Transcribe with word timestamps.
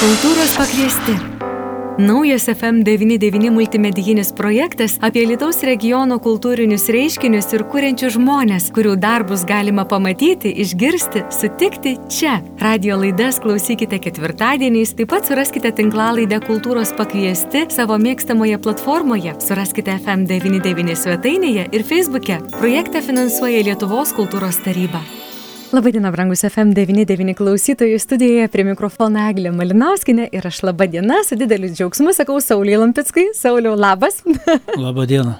Kultūros 0.00 0.54
pakviesti. 0.56 1.12
Naujas 2.00 2.46
FM99 2.48 3.50
multimedijinis 3.52 4.30
projektas 4.32 4.94
apie 5.04 5.26
Lietuvos 5.28 5.58
regiono 5.68 6.16
kultūrinius 6.24 6.86
reiškinius 6.88 7.50
ir 7.52 7.66
kuriančius 7.68 8.16
žmonės, 8.16 8.70
kurių 8.72 8.94
darbus 8.96 9.44
galima 9.44 9.84
pamatyti, 9.84 10.54
išgirsti, 10.64 11.26
sutikti 11.36 11.98
čia. 12.08 12.38
Radio 12.64 12.96
laidas 13.02 13.42
klausykite 13.44 14.00
ketvirtadieniais, 14.00 14.96
taip 14.96 15.12
pat 15.12 15.28
suraskite 15.28 15.68
tinklalaidę 15.76 16.40
Kultūros 16.48 16.96
pakviesti 16.96 17.66
savo 17.68 18.00
mėgstamoje 18.00 18.56
platformoje, 18.56 19.36
suraskite 19.44 20.00
FM99 20.00 20.96
svetainėje 20.96 21.68
ir 21.76 21.90
Facebook'e. 21.92 22.40
Projektą 22.56 23.04
finansuoja 23.04 23.68
Lietuvos 23.68 24.16
kultūros 24.16 24.64
taryba. 24.64 25.04
Labadiena, 25.70 26.10
brangus 26.10 26.40
FM99 26.42 27.36
klausytojų 27.38 27.98
studijoje 28.02 28.48
prie 28.50 28.64
mikrofono 28.66 29.20
Eglė 29.30 29.52
Malinauskinė 29.54 30.24
ir 30.34 30.48
aš 30.48 30.64
laba 30.66 30.88
diena, 30.90 31.20
su 31.22 31.38
dideliu 31.38 31.70
džiaugsmu 31.70 32.10
sakau 32.16 32.40
Sauliai 32.42 32.80
Lampickai. 32.80 33.28
Sauliau, 33.38 33.76
labas. 33.78 34.18
Labadiena. 34.84 35.36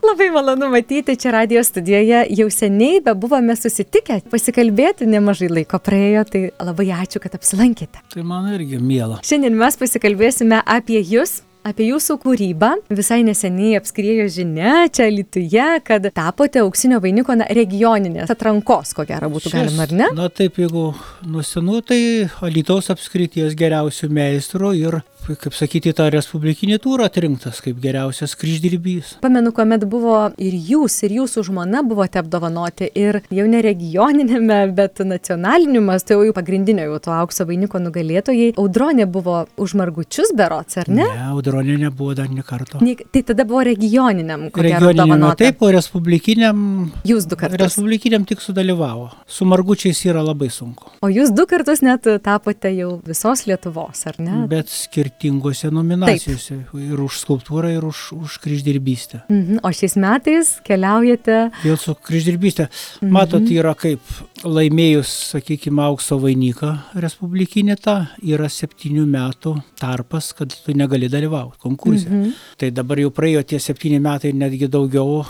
Labai 0.00 0.30
malonu 0.32 0.70
matyti 0.72 1.18
čia 1.20 1.34
radio 1.36 1.60
studijoje. 1.60 2.22
Jau 2.32 2.48
seniai 2.48 3.02
be 3.04 3.12
buvome 3.12 3.52
susitikę, 3.60 4.22
pasikalbėti 4.32 5.04
nemažai 5.04 5.52
laiko 5.52 5.76
praėjo, 5.84 6.24
tai 6.32 6.46
labai 6.64 6.88
ačiū, 7.02 7.20
kad 7.20 7.36
apsilankėte. 7.36 8.00
Tai 8.16 8.24
man 8.24 8.48
irgi 8.56 8.80
mėla. 8.80 9.20
Šiandien 9.20 9.52
mes 9.60 9.76
pasikalbėsime 9.84 10.64
apie 10.64 11.04
jūs, 11.04 11.42
apie 11.64 11.88
jūsų 11.88 12.16
kūrybą. 12.22 12.70
Visai 12.94 13.22
neseniai 13.26 13.78
apskriejo 13.80 14.26
žinia 14.32 14.86
čia 14.92 15.08
Lietuvoje, 15.12 15.80
kad 15.86 16.06
tapote 16.14 16.62
auksinio 16.62 17.00
vainiko 17.04 17.36
na, 17.38 17.48
regioninės 17.56 18.32
atrankos, 18.32 18.94
ko 18.96 19.06
gero 19.08 19.30
būtų 19.32 19.54
galima, 19.54 19.86
ar 19.86 19.94
ne? 19.96 20.10
Na 20.16 20.28
taip, 20.32 20.60
jeigu 20.60 20.90
nusenu, 21.28 21.80
tai 21.86 22.00
Alytaus 22.44 22.90
apskrities 22.92 23.56
geriausių 23.58 24.10
meistrų 24.12 24.74
ir, 24.80 25.00
kaip 25.26 25.54
sakyti, 25.56 25.92
tą 25.96 26.06
respublikinį 26.12 26.78
turą 26.84 27.08
atrinktas 27.08 27.60
kaip 27.64 27.78
geriausias 27.82 28.34
kryždirbys. 28.38 29.16
Pamenu, 29.24 29.52
kuomet 29.56 29.86
buvo 29.90 30.16
ir 30.42 30.54
jūs, 30.54 30.98
ir 31.06 31.16
jūsų 31.20 31.46
žmona 31.48 31.82
buvote 31.86 32.20
apdovanoti 32.20 32.90
ir 32.98 33.20
jau 33.34 33.46
ne 33.50 33.62
regioninėme, 33.64 34.60
bet 34.76 35.00
nacionaliniu 35.04 35.82
mastu, 35.84 36.14
tai 36.14 36.28
jau 36.28 36.34
pagrindinio 36.36 36.86
jau 36.88 37.00
to 37.06 37.14
aukso 37.14 37.46
vainiko 37.48 37.80
nugalėtojai. 37.82 38.52
Audronė 38.60 39.06
buvo 39.10 39.44
už 39.60 39.76
margučius 39.80 40.34
berots, 40.36 40.78
ar 40.82 40.90
ne? 40.90 41.06
Ne, 41.06 41.28
audronė 41.32 41.78
nebuvo 41.86 42.14
dar 42.18 42.30
ne 42.32 42.44
karto. 42.46 42.80
Ne, 42.84 42.96
tai 43.12 43.24
tada 43.26 43.46
buvo 43.48 43.64
regioniniam, 43.66 44.48
gero, 44.54 44.90
Regioniniam, 44.92 45.26
taip, 45.40 45.62
o 45.64 45.70
respublikiniam. 45.74 46.60
Jūs 47.08 47.28
du 47.30 47.38
kartus. 47.40 47.60
Respublikiniam 47.64 48.26
tik 48.28 48.44
sudalyvavo. 48.44 49.10
Su 49.26 49.48
margučiais 49.48 50.04
yra 50.06 50.22
labai 50.24 50.50
sunku. 50.52 50.92
O 51.04 51.10
jūs 51.12 51.32
du 51.34 51.46
kartus 51.50 51.82
net 51.84 52.08
tapote 52.24 52.72
jau 52.74 52.98
visos 53.06 53.46
Lietuvos, 53.48 54.04
ar 54.10 54.20
ne? 54.22 54.44
Bet 54.50 54.72
skirtingose 55.14 55.70
nominacijose. 55.70 56.56
Ir 56.74 57.00
už 57.00 57.18
skulptūrą, 57.22 57.70
ir 57.76 57.84
už, 57.84 58.12
už 58.12 58.38
kryždirbystę. 58.42 59.22
Mhm. 59.28 59.60
O 59.62 59.70
šiais 59.70 59.96
metais 59.96 60.60
keliaujate. 60.64 61.50
Vėl 61.62 61.76
su 61.78 61.94
kryždirbystė. 61.94 62.68
Mhm. 63.00 63.12
Matot, 63.12 63.42
yra 63.50 63.74
kaip 63.74 64.00
laimėjus, 64.44 65.34
sakykime, 65.34 65.82
aukso 65.82 66.18
vainiką 66.18 66.94
respublikinį 66.94 67.76
tą, 67.80 67.96
yra 68.22 68.48
septynių 68.48 69.06
metų 69.06 69.56
tarpas, 69.78 70.32
kad 70.34 70.48
tu 70.48 70.72
negali 70.74 71.08
dalyvauti 71.08 71.58
konkurse. 71.58 72.08
Mhm. 72.08 72.32
Tai 72.58 72.70
dabar 72.70 72.98
jau 72.98 73.10
praėjo 73.10 73.44
tie 73.44 73.58
septyni 73.58 74.00
metai, 74.00 74.32
netgi 74.32 74.68
daugiau. 74.68 75.24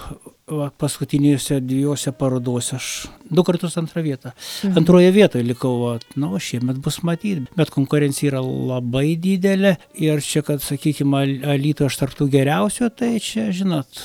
Va, 0.45 0.67
paskutinėse 0.77 1.57
dviejose 1.65 2.13
parodose 2.21 2.75
aš 2.77 2.87
du 3.33 3.41
kartus 3.49 3.79
antrą 3.81 4.03
vietą. 4.05 4.35
Mhm. 4.37 4.75
Antroje 4.77 5.13
vietoje 5.15 5.47
likau, 5.49 5.73
va, 5.81 5.93
nu, 6.21 6.37
šiemet 6.37 6.83
bus 6.85 6.99
matyti, 7.01 7.47
bet 7.57 7.73
konkurencija 7.73 8.35
yra 8.35 8.43
labai 8.45 9.15
didelė 9.17 9.79
ir 10.05 10.21
čia, 10.21 10.45
kad, 10.45 10.61
sakykime, 10.61 11.23
Alytų 11.55 11.89
aš 11.89 11.97
tarptų 12.03 12.29
geriausių, 12.37 12.91
tai 12.93 13.15
čia, 13.25 13.47
žinot, 13.57 14.05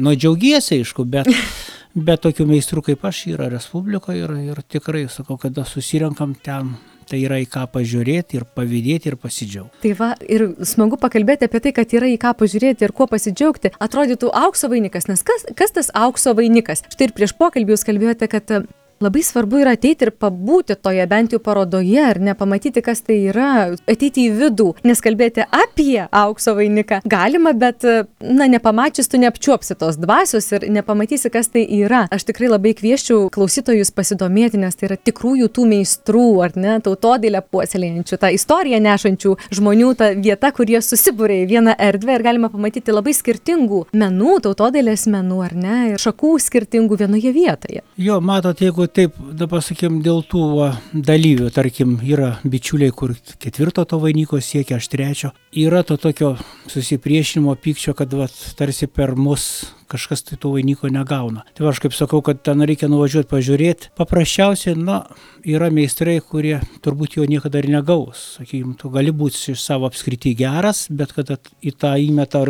nu, 0.00 0.16
džiaugiesi, 0.16 0.80
aišku, 0.80 1.04
bet 1.04 1.28
Bet 1.94 2.24
tokių 2.24 2.48
meistrų 2.48 2.82
kaip 2.88 3.04
aš 3.06 3.20
yra 3.30 3.46
Respublikoje 3.52 4.24
ir, 4.24 4.32
ir 4.50 4.60
tikrai, 4.66 5.04
sakau, 5.12 5.36
kada 5.38 5.62
susirenkam 5.68 6.32
ten, 6.34 6.72
tai 7.06 7.20
yra 7.22 7.38
į 7.38 7.46
ką 7.52 7.68
pažiūrėti 7.70 8.40
ir 8.40 8.46
pavydėti 8.56 9.12
ir 9.12 9.16
pasidžiaugti. 9.20 9.78
Tai 9.84 9.92
va, 10.00 10.08
ir 10.26 10.48
smagu 10.66 10.98
pakalbėti 10.98 11.46
apie 11.46 11.60
tai, 11.62 11.74
kad 11.76 11.94
yra 11.94 12.08
į 12.10 12.16
ką 12.18 12.34
pažiūrėti 12.40 12.88
ir 12.88 12.94
kuo 12.96 13.06
pasidžiaugti. 13.10 13.76
Atrodytų 13.86 14.32
aukso 14.42 14.72
vainikas, 14.72 15.06
nes 15.06 15.22
kas, 15.22 15.46
kas 15.54 15.76
tas 15.76 15.92
aukso 15.94 16.34
vainikas? 16.34 16.82
Štai 16.90 17.12
ir 17.12 17.14
prieš 17.14 17.36
pokalbį 17.38 17.76
jūs 17.76 17.86
kalbėjote, 17.86 18.30
kad 18.32 18.56
labai 19.04 19.22
svarbu 19.24 19.60
yra 19.62 19.74
ateiti 19.76 20.08
ir 20.08 20.12
pabūti 20.20 20.76
toje 20.80 21.04
bent 21.10 21.34
jau 21.34 21.40
parodoje, 21.42 22.00
ar 22.00 22.20
ne, 22.22 22.34
pamatyti, 22.38 22.82
kas 22.84 23.04
tai 23.06 23.20
yra, 23.30 23.50
ateiti 23.90 24.28
į 24.28 24.34
vidų, 24.40 24.70
nes 24.86 25.02
kalbėti 25.04 25.44
apie 25.44 26.06
aukso 26.10 26.56
vainiką 26.56 27.02
galima, 27.04 27.52
bet, 27.56 27.84
na, 28.20 28.48
nepamačius 28.50 29.10
tu 29.10 29.20
neapčiuopsi 29.20 29.76
tos 29.80 29.98
dvasios 30.00 30.50
ir 30.56 30.66
nepamatysi, 30.72 31.30
kas 31.32 31.50
tai 31.52 31.64
yra. 31.78 32.04
Aš 32.14 32.26
tikrai 32.28 32.50
labai 32.52 32.74
kvieščiau 32.76 33.28
klausytojus 33.34 33.92
pasidomėti, 33.94 34.60
nes 34.62 34.76
tai 34.78 34.88
yra 34.90 34.98
tikrųjų 34.98 35.50
tų 35.54 35.66
meistrų, 35.70 36.26
ar 36.46 36.56
ne, 36.58 36.78
tautodėlę 36.84 37.44
puoselėjančių, 37.52 38.20
tą 38.20 38.32
istoriją 38.34 38.80
nešančių 38.84 39.34
žmonių, 39.54 39.92
ta 39.98 40.10
vieta, 40.16 40.50
kur 40.54 40.70
jie 40.70 40.80
susibūrė 40.84 41.42
į 41.42 41.48
vieną 41.52 41.76
erdvę 41.88 42.18
ir 42.18 42.26
galima 42.26 42.50
pamatyti 42.52 42.94
labai 42.94 43.14
skirtingų 43.16 43.84
menų, 43.94 44.38
tautodėlės 44.48 45.06
menų, 45.12 45.40
ar 45.46 45.56
ne, 45.58 45.78
ir 45.92 46.02
šakų 46.02 46.36
skirtingų 46.42 46.98
vienoje 47.04 47.34
vietoje. 47.34 47.84
Jo, 48.00 48.20
matot, 48.24 48.60
jeigu 48.64 48.88
taip, 48.94 49.16
dabar 49.38 49.62
sakym, 49.64 49.98
dėl 50.04 50.22
tų 50.30 50.42
va, 50.54 50.68
dalyvių, 50.94 51.50
tarkim, 51.54 51.96
yra 52.06 52.36
bičiuliai, 52.46 52.92
kur 52.94 53.14
ketvirto 53.42 53.84
to 53.88 53.98
vainiko 54.02 54.38
siekia, 54.42 54.78
aš 54.78 54.88
trečio, 54.92 55.32
yra 55.64 55.82
to 55.86 55.96
tokio 56.00 56.34
susipriešinimo 56.70 57.54
pykčio, 57.62 57.94
kad 57.98 58.14
va, 58.14 58.28
tarsi 58.58 58.88
per 58.90 59.14
mus 59.18 59.66
kažkas 59.90 60.24
tai 60.26 60.38
to 60.40 60.50
vainiko 60.54 60.88
negauna. 60.90 61.44
Tai 61.54 61.66
va, 61.66 61.72
aš 61.74 61.82
kaip 61.84 61.94
sakau, 61.94 62.22
kad 62.24 62.40
ten 62.46 62.64
reikia 62.66 62.88
nuvažiuoti 62.90 63.30
pažiūrėti. 63.30 63.90
Paprasčiausiai, 63.98 64.78
na, 64.80 65.02
yra 65.46 65.68
meistrai, 65.74 66.16
kurie 66.24 66.56
turbūt 66.84 67.18
jo 67.18 67.26
niekada 67.28 67.60
ir 67.60 67.68
negaus. 67.72 68.24
Sakykime, 68.38 68.74
tu 68.80 68.90
gali 68.94 69.14
būti 69.14 69.52
iš 69.54 69.62
savo 69.62 69.90
apskritai 69.90 70.34
geras, 70.38 70.86
bet 70.90 71.12
kad 71.14 71.34
at- 71.36 71.52
į 71.62 71.74
tą 71.78 71.94
įmetą 72.00 72.46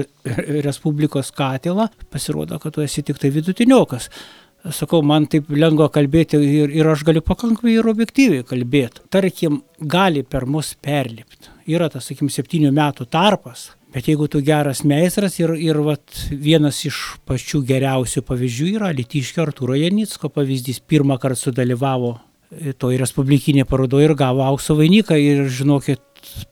Respublikos 0.64 1.34
katilą, 1.36 1.90
pasirodo, 2.12 2.58
kad 2.62 2.74
tu 2.76 2.84
esi 2.84 3.02
tik 3.04 3.18
tai 3.20 3.32
vidutiniokas. 3.34 4.08
Sakau, 4.72 5.02
man 5.04 5.26
taip 5.28 5.50
lengva 5.52 5.90
kalbėti 5.92 6.38
ir, 6.40 6.70
ir 6.72 6.88
aš 6.88 7.02
galiu 7.04 7.20
pakankamai 7.24 7.74
ir 7.76 7.88
objektyviai 7.90 8.46
kalbėti. 8.48 9.02
Tarkim, 9.12 9.58
gali 9.78 10.22
per 10.24 10.46
mus 10.48 10.72
perlipti. 10.80 11.50
Yra 11.68 11.90
tas, 11.92 12.06
sakykim, 12.08 12.30
septynių 12.32 12.70
metų 12.72 13.04
tarpas. 13.12 13.72
Bet 13.94 14.08
jeigu 14.08 14.26
tu 14.26 14.40
geras 14.42 14.80
meistras 14.88 15.36
ir, 15.38 15.52
ir 15.60 15.76
vat, 15.84 16.02
vienas 16.30 16.80
iš 16.88 16.96
pačių 17.28 17.60
geriausių 17.68 18.24
pavyzdžių 18.26 18.70
yra 18.72 18.88
Litiškio 18.96 19.44
Arturo 19.44 19.76
Janicko 19.78 20.32
pavyzdys, 20.32 20.80
pirmą 20.80 21.20
kartą 21.22 21.38
sudalyvavo 21.44 22.16
e, 22.16 22.72
toj 22.72 22.98
respublikinėje 23.04 23.68
parodoje 23.70 24.08
ir 24.08 24.16
gavo 24.18 24.42
aukso 24.48 24.74
vainiką 24.80 25.20
ir 25.20 25.44
žinokit, 25.46 26.02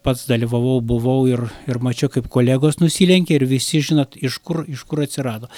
pats 0.06 0.28
dalyvavau, 0.28 0.76
buvau 0.84 1.24
ir, 1.32 1.42
ir 1.66 1.80
mačiau, 1.82 2.12
kaip 2.12 2.28
kolegos 2.30 2.78
nusilenkė 2.78 3.40
ir 3.40 3.48
visi 3.50 3.82
žinot, 3.82 4.14
iš 4.20 4.38
kur, 4.44 4.62
iš 4.68 4.84
kur 4.86 5.02
atsirado. 5.02 5.50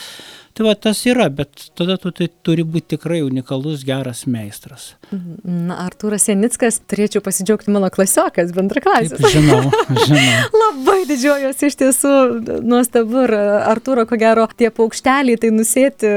Tai 0.54 0.68
va 0.68 0.76
tas 0.78 1.00
yra, 1.10 1.24
bet 1.34 1.64
tada 1.74 1.96
tu 1.98 2.12
tai 2.14 2.28
turi 2.46 2.62
būti 2.62 2.94
tikrai 2.94 3.16
unikalus, 3.26 3.80
geras 3.82 4.20
meistras. 4.30 4.92
Na, 5.10 5.80
Artūras 5.82 6.28
Janickas, 6.30 6.76
turėčiau 6.86 7.24
pasidžiaugti 7.26 7.72
mano 7.74 7.88
klasiokas, 7.90 8.52
bendraklasis. 8.54 9.16
Taip, 9.18 9.32
žinau, 9.34 9.72
žinau. 10.04 10.44
Labai 10.62 11.00
didžiuojuosi 11.08 11.70
iš 11.72 11.76
tiesų, 11.80 12.12
nuostabu 12.70 13.24
ir 13.24 13.34
Artūro, 13.66 14.04
ko 14.06 14.18
gero, 14.20 14.44
tie 14.54 14.70
paukšteliai 14.70 15.40
tai 15.42 15.50
nusėti 15.56 16.12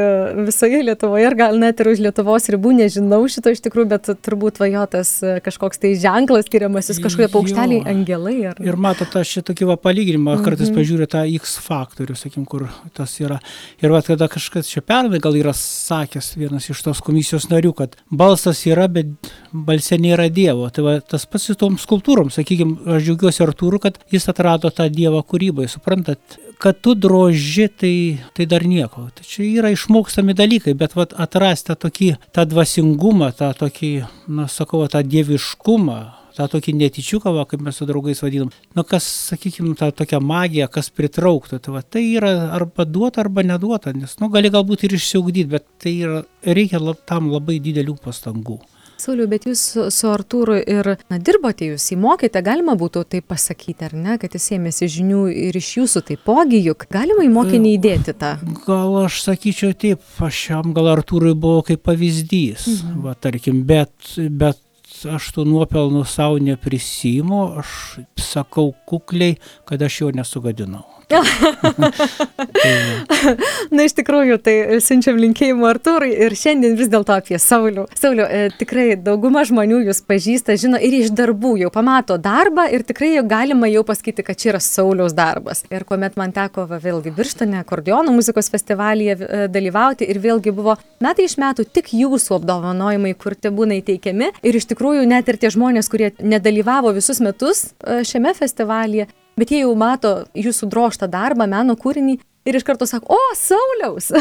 visoje 0.52 0.84
Lietuvoje 0.86 1.26
ir 1.32 1.38
gal 1.42 1.58
net 1.58 1.82
ir 1.82 1.90
už 1.96 2.06
Lietuvos 2.06 2.46
ribų, 2.54 2.76
nežinau 2.84 3.24
šito 3.34 3.56
iš 3.56 3.64
tikrųjų, 3.66 3.90
bet 3.96 4.12
turbūt 4.22 4.62
vajotas 4.62 5.16
kažkoks 5.50 5.82
tai 5.82 5.96
ženklas 5.98 6.46
skiriamasis, 6.46 7.02
kažkokie 7.02 7.32
paukšteliai, 7.34 7.82
Jo. 7.82 7.90
angelai. 7.96 8.38
Ar... 8.54 8.62
Ir 8.62 8.78
matot, 8.86 9.18
aš 9.18 9.34
čia 9.40 9.46
tokį 9.50 9.72
va 9.74 9.82
palyginimą, 9.82 10.38
kartais 10.46 10.70
pažiūriu 10.78 11.10
tą 11.10 11.26
X 11.40 11.58
faktorių, 11.66 12.22
sakykim, 12.22 12.46
kur 12.46 12.70
tas 12.94 13.18
yra. 13.18 13.42
Ir 13.82 13.98
va, 13.98 14.06
kada 14.06 14.27
kažkas 14.32 14.70
čia 14.72 14.82
pernai 14.86 15.20
gal 15.24 15.36
yra 15.38 15.54
sakęs 15.56 16.34
vienas 16.38 16.70
iš 16.72 16.82
tos 16.86 17.02
komisijos 17.06 17.50
narių, 17.52 17.74
kad 17.78 17.96
balsas 18.10 18.64
yra, 18.70 18.88
bet 18.92 19.14
balse 19.52 20.00
nėra 20.02 20.28
Dievo. 20.34 20.68
Tai 20.74 20.86
va, 20.86 20.98
tas 21.02 21.28
pats 21.30 21.50
su 21.50 21.56
tom 21.60 21.78
skulptūrom, 21.82 22.32
sakykim, 22.34 22.76
aš 22.98 23.08
džiaugiuosi 23.08 23.46
Artūru, 23.46 23.82
kad 23.84 24.00
jis 24.14 24.28
atrado 24.32 24.72
tą 24.74 24.90
Dievą 24.94 25.24
kūrybai, 25.28 25.70
suprantat. 25.72 26.40
Kad 26.58 26.80
tu 26.82 26.96
droži, 26.98 27.68
tai, 27.70 27.94
tai 28.34 28.48
dar 28.50 28.66
nieko. 28.66 29.08
Tai 29.14 29.26
čia 29.30 29.46
yra 29.46 29.70
išmokstami 29.76 30.34
dalykai, 30.38 30.74
bet 30.78 30.96
vat, 30.98 31.14
atrasti 31.14 31.70
tą 31.70 31.78
tokį, 31.86 32.12
tą 32.34 32.48
dvasingumą, 32.50 33.30
tą 33.38 33.52
tokį, 33.60 33.92
na, 34.34 34.48
sakau, 34.50 34.82
tą 34.90 35.04
dieviškumą, 35.06 36.00
tą 36.38 36.48
tokį 36.54 36.76
netyčiuką, 36.78 37.34
va, 37.36 37.48
kaip 37.50 37.64
mes 37.66 37.78
su 37.78 37.88
draugais 37.90 38.22
vadinam, 38.24 38.54
nu 38.78 38.86
kas, 38.88 39.08
sakykime, 39.32 39.74
tą 39.80 39.92
tokią 40.04 40.22
magiją, 40.24 40.70
kas 40.72 40.92
pritrauktų, 40.94 41.62
tai, 41.64 41.76
va, 41.76 41.84
tai 41.84 42.06
yra 42.14 42.34
arba 42.58 42.86
duota, 42.86 43.24
arba 43.26 43.46
neduota, 43.46 43.96
nes, 43.98 44.18
nu, 44.22 44.32
gali 44.34 44.54
galbūt 44.54 44.88
ir 44.88 44.98
išsiugdyti, 44.98 45.52
bet 45.58 45.68
tai 45.84 45.98
yra, 46.06 46.24
reikia 46.46 46.82
lab, 46.84 47.02
tam 47.10 47.32
labai 47.34 47.62
didelių 47.64 47.98
pastangų. 48.04 48.62
Sauliu, 48.98 49.28
bet 49.30 49.44
jūs 49.46 49.62
su, 49.94 50.08
Artūru 50.10 50.56
ir 50.58 50.88
na, 51.12 51.20
dirbote, 51.22 51.68
jūs 51.70 51.86
įmokėte, 51.94 52.42
galima 52.42 52.74
būtų 52.80 53.04
tai 53.12 53.22
pasakyti, 53.22 53.86
ar 53.86 53.94
ne, 53.94 54.16
kad 54.18 54.34
jis 54.34 54.48
ėmėsi 54.58 54.90
žinių 54.90 55.28
ir 55.46 55.58
iš 55.60 55.70
jūsų 55.78 56.02
taipogi, 56.08 56.64
juk 56.66 56.88
galima 56.94 57.26
į 57.28 57.30
mokinį 57.36 57.76
įdėti 57.78 58.16
tą. 58.18 58.34
Gal 58.66 58.98
aš 59.04 59.22
sakyčiau 59.28 59.78
taip, 59.78 60.02
aš 60.26 60.40
jam 60.50 60.74
gal 60.74 60.90
Artūrui 60.96 61.36
buvo 61.38 61.62
kaip 61.68 61.86
pavyzdys, 61.86 62.66
mhm. 62.74 63.04
va 63.06 63.14
tarkim, 63.22 63.62
bet, 63.70 63.94
bet 64.18 64.64
aš 65.06 65.32
tų 65.36 65.46
nuopelnų 65.48 66.04
savo 66.10 66.40
neprisimu, 66.42 67.42
aš 67.62 68.00
sakau 68.18 68.72
kukliai, 68.90 69.38
kad 69.68 69.84
aš 69.86 70.02
jo 70.02 70.14
nesugadinau. 70.16 70.97
Na, 73.72 73.86
iš 73.86 73.94
tikrųjų, 73.96 74.36
tai 74.44 74.82
siunčiam 74.84 75.16
linkėjimų 75.22 75.64
Artūrai 75.70 76.10
ir 76.26 76.34
šiandien 76.36 76.74
vis 76.76 76.90
dėlto 76.92 77.14
apie 77.16 77.38
Saulių. 77.40 77.86
Saulių, 77.96 78.26
e, 78.28 78.50
tikrai 78.60 78.98
dauguma 79.00 79.46
žmonių 79.48 79.80
jūs 79.88 80.02
pažįsta, 80.08 80.58
žino 80.60 80.78
ir 80.84 80.94
iš 81.00 81.14
darbų 81.16 81.54
jau 81.62 81.70
pamato 81.72 82.18
darbą 82.20 82.68
ir 82.76 82.84
tikrai 82.88 83.24
galima 83.24 83.70
jau 83.72 83.84
pasakyti, 83.88 84.26
kad 84.28 84.36
čia 84.42 84.50
yra 84.52 84.62
Sauliaus 84.64 85.16
darbas. 85.16 85.64
Ir 85.72 85.86
kuomet 85.88 86.18
man 86.20 86.32
teko 86.36 86.66
va, 86.68 86.78
vėlgi 86.84 87.16
Birštone, 87.16 87.58
akordionų 87.64 88.12
muzikos 88.18 88.52
festivalyje 88.52 89.14
e, 89.16 89.20
dalyvauti 89.54 90.10
ir 90.12 90.20
vėlgi 90.24 90.52
buvo 90.58 90.76
metai 91.04 91.24
iš 91.30 91.38
metų 91.40 91.62
tik 91.72 91.94
jūsų 91.96 92.36
apdovanojimai, 92.42 93.14
kur 93.16 93.38
te 93.40 93.50
būna 93.54 93.80
įteikiami. 93.80 94.28
Ir 94.44 94.60
iš 94.60 94.68
tikrųjų 94.74 95.08
net 95.08 95.32
ir 95.32 95.40
tie 95.40 95.50
žmonės, 95.56 95.88
kurie 95.94 96.12
nedalyvavo 96.20 96.92
visus 97.00 97.24
metus 97.24 97.70
e, 97.80 98.04
šiame 98.08 98.36
festivalyje, 98.36 99.08
bet 99.38 99.54
jie 99.54 99.64
jau 99.64 99.74
mato 99.80 100.14
jūsų 100.38 100.70
droštą 100.74 101.10
darbą, 101.12 101.48
meno 101.50 101.78
kūrinį 101.80 102.18
ir 102.48 102.58
iš 102.58 102.66
karto 102.68 102.88
sako, 102.90 103.18
o, 103.18 103.36
Sauliaus. 103.38 104.12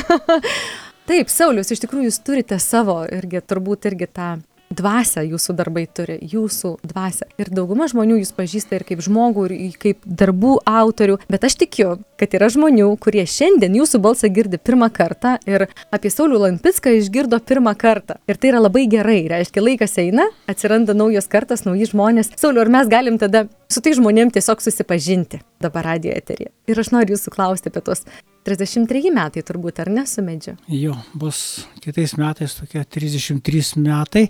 Taip, 1.08 1.30
Saulius, 1.30 1.70
iš 1.70 1.84
tikrųjų 1.84 2.10
jūs 2.10 2.22
turite 2.26 2.58
savo 2.62 3.00
irgi, 3.06 3.42
turbūt 3.42 3.86
irgi 3.92 4.08
tą 4.10 4.30
dvasę 4.70 5.24
jūsų 5.26 5.54
darbai 5.56 5.86
turi, 5.86 6.18
jūsų 6.22 6.72
dvasę. 6.86 7.28
Ir 7.40 7.50
dauguma 7.54 7.86
žmonių 7.90 8.20
jūs 8.20 8.32
pažįsta 8.36 8.78
ir 8.78 8.84
kaip 8.88 9.02
žmogų, 9.04 9.46
ir 9.54 9.78
kaip 9.80 10.02
darbų 10.06 10.56
autorių, 10.66 11.18
bet 11.30 11.46
aš 11.46 11.58
tikiu, 11.62 11.96
kad 12.20 12.34
yra 12.36 12.48
žmonių, 12.52 12.88
kurie 13.02 13.24
šiandien 13.28 13.76
jūsų 13.78 14.00
balsą 14.04 14.30
girdi 14.32 14.58
pirmą 14.58 14.90
kartą 14.94 15.36
ir 15.48 15.68
apie 15.94 16.12
Saulių 16.12 16.42
Lampicką 16.46 16.96
išgirdo 16.98 17.40
pirmą 17.40 17.76
kartą. 17.78 18.18
Ir 18.26 18.40
tai 18.40 18.52
yra 18.52 18.62
labai 18.64 18.86
gerai, 18.90 19.20
reiškia, 19.30 19.64
laikas 19.64 19.98
eina, 20.02 20.28
atsiranda 20.50 20.96
naujos 20.96 21.28
kartas, 21.30 21.66
nauji 21.68 21.90
žmonės. 21.92 22.34
Sauliu, 22.40 22.64
ar 22.64 22.72
mes 22.72 22.90
galim 22.90 23.20
tada 23.22 23.46
su 23.70 23.82
tai 23.84 23.96
žmonėm 23.98 24.32
tiesiog 24.34 24.64
susipažinti 24.64 25.42
dabar 25.62 25.92
radio 25.92 26.14
eterija? 26.16 26.52
Ir 26.66 26.80
aš 26.80 26.94
noriu 26.94 27.16
jūsų 27.16 27.34
klausti 27.36 27.72
apie 27.72 27.84
tos 27.86 28.06
33 28.46 29.12
metai 29.14 29.42
turbūt, 29.46 29.82
ar 29.82 29.90
ne 29.92 30.06
su 30.08 30.24
medžiu? 30.24 30.56
Jo, 30.70 30.96
bus 31.18 31.66
kitais 31.82 32.16
metais 32.20 32.56
tokie 32.58 32.84
33 32.84 33.76
metai. 33.82 34.26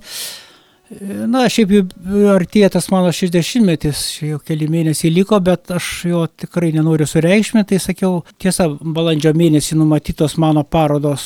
Na, 1.26 1.48
šiaip 1.50 1.72
jau 1.74 2.26
artėja 2.30 2.68
tas 2.76 2.86
mano 2.92 3.10
60-metis, 3.10 4.00
jau 4.22 4.36
keli 4.46 4.68
mėnesiai 4.70 5.10
liko, 5.10 5.40
bet 5.42 5.72
aš 5.74 5.88
jo 6.06 6.20
tikrai 6.30 6.68
nenoriu 6.76 7.08
sureikšminti, 7.10 7.72
tai 7.72 7.80
sakiau, 7.82 8.20
tiesa, 8.38 8.68
balandžio 8.70 9.32
mėnesį 9.34 9.80
numatytos 9.80 10.36
mano 10.38 10.62
parodos 10.62 11.24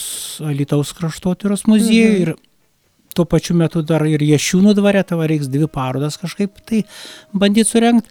Alitaus 0.48 0.94
kraštotyros 0.96 1.66
muziejui 1.68 2.14
mhm. 2.14 2.22
ir 2.24 3.12
tuo 3.14 3.26
pačiu 3.28 3.58
metu 3.60 3.82
dar 3.84 4.06
ir 4.08 4.24
Ješiūnų 4.24 4.72
dvare, 4.78 5.04
tavo 5.04 5.28
reiks 5.28 5.50
dvi 5.52 5.68
parodas 5.68 6.16
kažkaip 6.20 6.62
tai 6.64 6.84
bandyti 7.36 7.68
surenkti. 7.68 8.08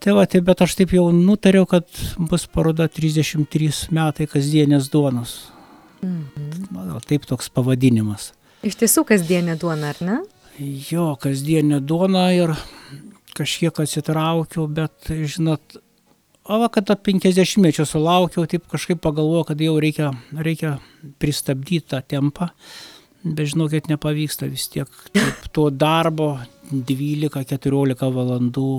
Tai 0.00 0.14
va, 0.16 0.24
tai 0.24 0.40
bet 0.40 0.62
aš 0.64 0.78
taip 0.78 0.94
jau 0.96 1.10
nutariau, 1.12 1.66
kad 1.68 1.84
bus 2.16 2.46
paroda 2.48 2.86
33 2.88 3.90
metai 3.92 4.26
kasdienės 4.30 4.88
duonos. 4.92 5.34
Mhm. 6.00 6.70
Gal 6.72 7.02
taip 7.04 7.26
toks 7.28 7.50
pavadinimas. 7.52 8.30
Iš 8.64 8.78
tiesų 8.80 9.04
kasdienė 9.08 9.58
duona, 9.60 9.92
ar 9.92 10.00
ne? 10.04 10.16
Jo, 10.88 11.12
kasdienė 11.20 11.82
duona 11.84 12.30
ir 12.36 12.54
kažkiek 13.36 13.76
atsitraukiau, 13.84 14.66
bet 14.68 15.08
žinot, 15.08 15.78
o 16.44 16.58
va, 16.60 16.68
kada 16.72 16.96
50 16.96 17.60
mečio 17.64 17.84
sulaukiau, 17.88 18.48
taip 18.48 18.66
kažkaip 18.72 19.00
pagalvojau, 19.04 19.50
kad 19.52 19.60
jau 19.64 19.76
reikia, 19.80 20.10
reikia 20.32 20.78
pristabdyti 21.20 21.92
tą 21.92 22.00
tempą. 22.04 22.50
Bet 23.20 23.52
žinokit, 23.52 23.88
nepavyksta 23.92 24.48
vis 24.48 24.64
tiek 24.72 24.88
taip, 25.12 25.48
to 25.52 25.66
darbo 25.68 26.38
12-14 26.72 28.08
valandų 28.16 28.70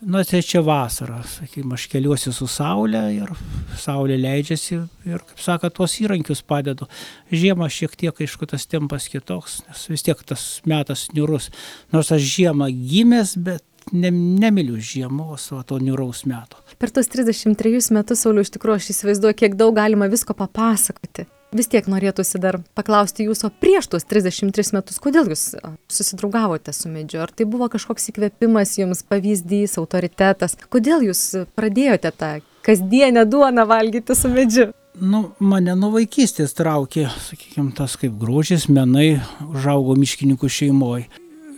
Na, 0.00 0.22
tai 0.24 0.40
čia 0.40 0.62
vasara, 0.64 1.18
sakykime, 1.28 1.74
aš 1.76 1.84
keliuosi 1.92 2.32
su 2.32 2.46
saulė 2.48 3.02
ir 3.12 3.32
saulė 3.76 4.16
leidžiasi 4.16 4.78
ir, 5.10 5.24
kaip 5.28 5.42
sako, 5.44 5.68
tuos 5.76 5.98
įrankius 6.00 6.40
padedu. 6.48 6.88
Žiemą 7.28 7.68
šiek 7.68 7.98
tiek, 8.00 8.22
aišku, 8.24 8.48
tas 8.48 8.64
tempas 8.64 9.10
kitoks, 9.12 9.58
nes 9.68 9.82
vis 9.92 10.06
tiek 10.06 10.22
tas 10.24 10.44
metas 10.64 11.10
niurus. 11.12 11.50
Nors 11.92 12.12
aš 12.16 12.24
žiemą 12.32 12.70
gimęs, 12.72 13.34
bet 13.44 13.92
ne, 13.92 14.08
nemiliu 14.10 14.80
žiemos, 14.80 15.50
o 15.52 15.60
to 15.68 15.76
niuraus 15.84 16.24
meto. 16.24 16.62
Per 16.80 16.94
tos 16.96 17.12
33 17.12 17.92
metus, 17.92 18.24
Sauliu, 18.24 18.46
iš 18.46 18.54
tikrųjų, 18.56 18.80
aš 18.80 18.94
įsivaizduoju, 18.94 19.36
kiek 19.42 19.60
daug 19.60 19.76
galima 19.76 20.08
visko 20.08 20.32
papasakoti 20.38 21.28
vis 21.56 21.68
tiek 21.70 21.86
norėtųsi 21.90 22.40
dar 22.42 22.60
paklausti 22.78 23.26
jūsų 23.26 23.52
prieš 23.62 23.90
tuos 23.92 24.06
33 24.08 24.74
metus, 24.76 24.98
kodėl 25.02 25.30
jūs 25.32 25.44
susidraugavote 25.90 26.74
su 26.76 26.90
medžiu? 26.92 27.22
Ar 27.24 27.32
tai 27.34 27.46
buvo 27.50 27.70
kažkoks 27.72 28.10
įkvėpimas 28.12 28.76
jums, 28.78 29.02
pavyzdys, 29.10 29.78
autoritetas? 29.80 30.56
Kodėl 30.70 31.08
jūs 31.10 31.24
pradėjote 31.58 32.12
tą 32.14 32.34
kasdienę 32.66 33.26
duoną 33.26 33.66
valgyti 33.70 34.16
su 34.16 34.30
medžiu? 34.32 34.70
Nu, 35.00 35.30
mane 35.38 35.74
nuo 35.78 35.92
vaikystės 35.94 36.52
traukė, 36.58 37.06
sakykime, 37.24 37.70
tas 37.78 37.94
kaip 37.96 38.16
grožis, 38.20 38.66
menai, 38.68 39.20
užaugo 39.46 39.94
miškininkų 39.96 40.50
šeimoje. 40.50 41.06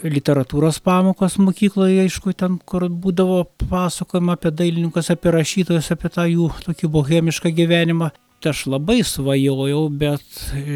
Literatūros 0.02 0.80
pamokos 0.82 1.38
mokykloje, 1.38 2.02
aišku, 2.04 2.34
ten, 2.34 2.56
kur 2.66 2.88
būdavo 2.90 3.44
pasakojama 3.70 4.34
apie 4.34 4.50
dailininkus, 4.50 5.12
apie 5.14 5.30
rašytojus, 5.30 5.92
apie 5.94 6.10
tą 6.10 6.26
jų 6.26 6.48
tokį 6.66 6.90
bohemišką 6.90 7.52
gyvenimą 7.54 8.10
aš 8.50 8.66
labai 8.70 9.00
svajojau, 9.06 9.86
bet, 9.88 10.26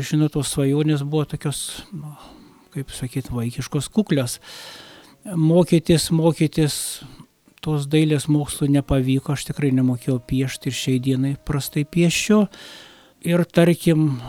žinot, 0.07 0.35
tos 0.37 0.55
svajonės 0.55 1.05
buvo 1.07 1.25
tokios, 1.33 1.83
nu, 1.95 2.15
kaip 2.75 2.93
sakyti, 2.95 3.35
vaikiškos 3.35 3.89
kuklios. 3.93 4.39
Mokytis, 5.27 6.11
mokytis 6.15 6.77
tos 7.65 7.89
dailės 7.91 8.29
mokslo 8.31 8.69
nepavyko, 8.71 9.35
aš 9.35 9.49
tikrai 9.49 9.73
nemokėjau 9.75 10.21
piešti 10.31 10.71
ir 10.71 10.77
šiai 10.79 11.03
dienai 11.03 11.35
prastai 11.49 11.83
pieščiau. 11.83 12.45
Ir 13.27 13.43
tarkim, 13.51 14.21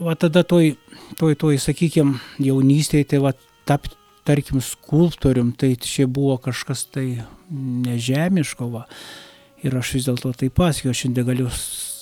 va 0.00 0.16
tada 0.16 0.46
toj, 0.48 0.74
toj, 1.20 1.36
toj 1.40 1.60
sakykim, 1.60 2.16
jaunystėje, 2.40 3.10
tai 3.12 3.20
va 3.26 3.34
tapti, 3.68 3.98
tarkim, 4.24 4.62
skulptorium, 4.64 5.52
tai 5.52 5.74
čia 5.80 6.06
buvo 6.08 6.38
kažkas 6.40 6.86
tai 6.94 7.06
nežemiško, 7.50 8.70
va. 8.72 8.86
Ir 9.60 9.76
aš 9.76 9.96
vis 9.98 10.08
dėlto 10.08 10.32
tai 10.40 10.48
pasakiau, 10.48 10.96
šiandien 10.96 11.26
galiu 11.28 11.50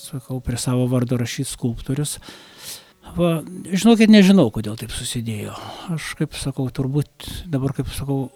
sakau, 0.09 0.41
prie 0.43 0.59
savo 0.61 0.87
vardo 0.91 1.19
rašyti 1.19 1.49
skulptorius. 1.49 2.17
Va, 3.17 3.39
žinokit, 3.65 4.11
nežinau, 4.11 4.49
kodėl 4.53 4.77
taip 4.77 4.93
susidėjo. 4.93 5.55
Aš 5.95 6.13
kaip 6.19 6.37
sakau, 6.37 6.67
turbūt 6.73 7.29
dabar 7.49 7.73
kaip 7.77 7.89
sakau, 7.93 8.27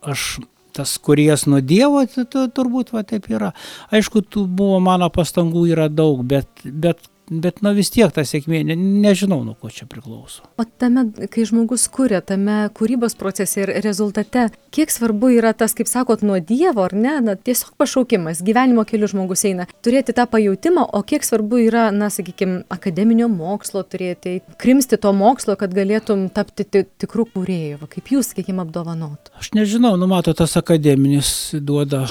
aš 0.00 0.38
tas 0.72 0.94
kurijas 1.04 1.44
nuo 1.44 1.60
Dievo, 1.60 2.00
tai, 2.08 2.24
turbūt 2.56 2.94
va 2.94 3.04
taip 3.04 3.28
yra. 3.32 3.52
Aišku, 3.92 4.24
tų 4.24 4.46
buvo 4.48 4.78
mano 4.80 5.10
pastangų 5.12 5.66
yra 5.74 5.88
daug, 5.92 6.22
bet, 6.24 6.48
bet 6.64 7.02
bet 7.30 7.62
na 7.62 7.72
vis 7.76 7.90
tiek 7.92 8.12
ta 8.14 8.24
sėkmė, 8.26 8.62
ne, 8.66 8.76
nežinau, 8.76 9.40
nuo 9.46 9.54
ko 9.58 9.70
čia 9.72 9.86
priklauso. 9.90 10.44
O 10.60 10.64
tame, 10.64 11.06
kai 11.32 11.44
žmogus 11.48 11.86
kuria, 11.92 12.20
tame 12.24 12.66
kūrybos 12.76 13.16
procese 13.18 13.62
ir 13.62 13.72
rezultate, 13.84 14.48
kiek 14.74 14.92
svarbu 14.92 15.32
yra 15.38 15.52
tas, 15.56 15.74
kaip 15.78 15.90
sakot, 15.90 16.24
nuo 16.26 16.38
Dievo, 16.42 16.84
ar 16.86 16.96
ne, 16.96 17.14
na, 17.24 17.36
tiesiog 17.36 17.76
pašaukimas, 17.80 18.42
gyvenimo 18.44 18.84
keliu 18.88 19.08
žmogus 19.10 19.44
eina, 19.48 19.68
turėti 19.84 20.14
tą 20.16 20.26
pajūtimą, 20.30 20.88
o 20.92 21.02
kiek 21.06 21.24
svarbu 21.26 21.62
yra, 21.66 21.86
na, 21.94 22.10
sakykime, 22.12 22.62
akademinio 22.72 23.30
mokslo 23.32 23.84
turėti, 23.86 24.40
krimsti 24.62 24.98
to 25.00 25.14
mokslo, 25.16 25.56
kad 25.60 25.74
galėtum 25.76 26.26
tapti 26.34 26.66
tikrų 26.72 27.28
kūrėjų, 27.36 27.90
kaip 27.92 28.12
jūs, 28.16 28.32
sakykime, 28.32 28.66
apdovanot. 28.66 29.32
Aš 29.40 29.52
nežinau, 29.56 29.94
numato 30.00 30.34
tas 30.36 30.56
akademinis 30.60 31.52
duoda, 31.54 32.04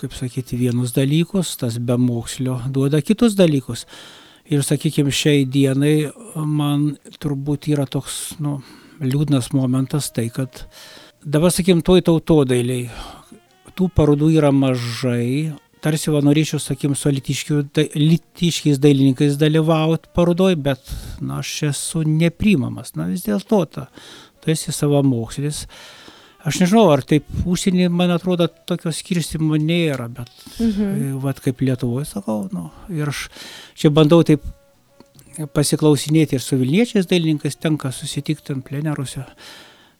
kaip 0.00 0.14
sakyti, 0.16 0.58
vienus 0.60 0.94
dalykus, 0.96 1.56
tas 1.60 1.78
be 1.78 1.98
mokslo 2.00 2.60
duoda 2.72 3.02
kitus 3.04 3.36
dalykus. 3.38 3.86
Ir 4.46 4.62
sakykime, 4.62 5.10
šiai 5.10 5.42
dienai 5.50 6.08
man 6.38 6.92
turbūt 7.18 7.66
yra 7.72 7.82
toks 7.90 8.36
nu, 8.38 8.60
liūdnas 9.02 9.50
momentas 9.56 10.12
tai, 10.14 10.28
kad 10.30 10.62
dabar, 11.24 11.50
sakykime, 11.50 11.82
toj 11.82 12.04
tautodailiai 12.06 12.86
tų 13.76 13.90
parodų 13.96 14.30
yra 14.36 14.52
mažai. 14.54 15.52
Tarsi 15.84 16.10
va 16.14 16.22
norėčiau, 16.24 16.58
sakykim, 16.62 16.94
su 16.98 17.10
litiškiais 17.12 18.78
dailininkais 18.82 19.36
dalyvauti 19.38 20.10
parodoj, 20.16 20.56
bet 20.62 20.94
na, 21.20 21.42
aš 21.42 21.50
esu 21.72 22.02
neprimamas. 22.06 22.94
Na 22.98 23.10
vis 23.10 23.26
dėlto, 23.26 23.60
tu 23.66 24.54
esi 24.54 24.74
savamokslis. 24.74 25.66
Aš 26.46 26.60
nežinau, 26.62 26.84
ar 26.94 27.02
taip 27.02 27.26
užsienį, 27.42 27.88
man 27.90 28.12
atrodo, 28.14 28.46
tokio 28.68 28.92
skirstimo 28.94 29.58
nėra, 29.58 30.06
bet, 30.12 30.30
mhm. 30.60 31.16
vad 31.24 31.40
kaip 31.42 31.64
Lietuvoje 31.66 32.06
sakau, 32.12 32.44
nu, 32.52 32.68
ir 32.94 33.10
aš 33.10 33.26
čia 33.74 33.90
bandau 33.94 34.22
taip 34.26 34.44
pasiklausinėti 35.56 36.38
ir 36.38 36.44
su 36.44 36.56
Vilniečiais 36.60 37.08
dailininkais, 37.10 37.58
tenka 37.60 37.90
susitikti 37.92 38.54
ant 38.54 38.64
pleneruose. 38.66 39.24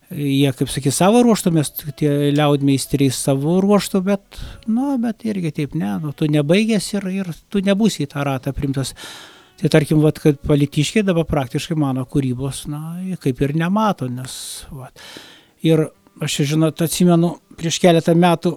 Jie, 0.06 0.46
kaip 0.54 0.70
sakė, 0.70 0.92
savo 0.94 1.18
ruoštų, 1.26 1.50
mes 1.56 1.72
tie 1.98 2.10
liaudmeisteriai 2.30 3.10
savo 3.10 3.56
ruoštų, 3.64 4.00
bet, 4.06 4.38
na, 4.70 4.94
bet 5.02 5.26
irgi 5.26 5.50
taip, 5.56 5.74
ne, 5.74 5.96
nu, 6.04 6.14
tu 6.14 6.30
nebaigęs 6.30 6.92
ir, 6.94 7.08
ir 7.24 7.32
tu 7.50 7.62
nebūsi 7.66 8.04
į 8.04 8.12
tą 8.14 8.22
ratą 8.28 8.54
primtas. 8.54 8.94
Tai 9.58 9.72
tarkim, 9.72 9.98
vat, 10.04 10.20
kad 10.22 10.38
politiškiai 10.46 11.02
dabar 11.02 11.26
praktiškai 11.26 11.74
mano 11.80 12.06
kūrybos, 12.06 12.66
na, 12.70 13.00
kaip 13.18 13.42
ir 13.42 13.56
nemato, 13.58 14.06
nes, 14.06 14.36
vat. 14.70 15.02
Ir 15.66 15.88
aš, 16.22 16.40
žinot, 16.48 16.80
atsimenu, 16.82 17.36
prieš 17.58 17.80
keletą 17.82 18.14
metų, 18.18 18.56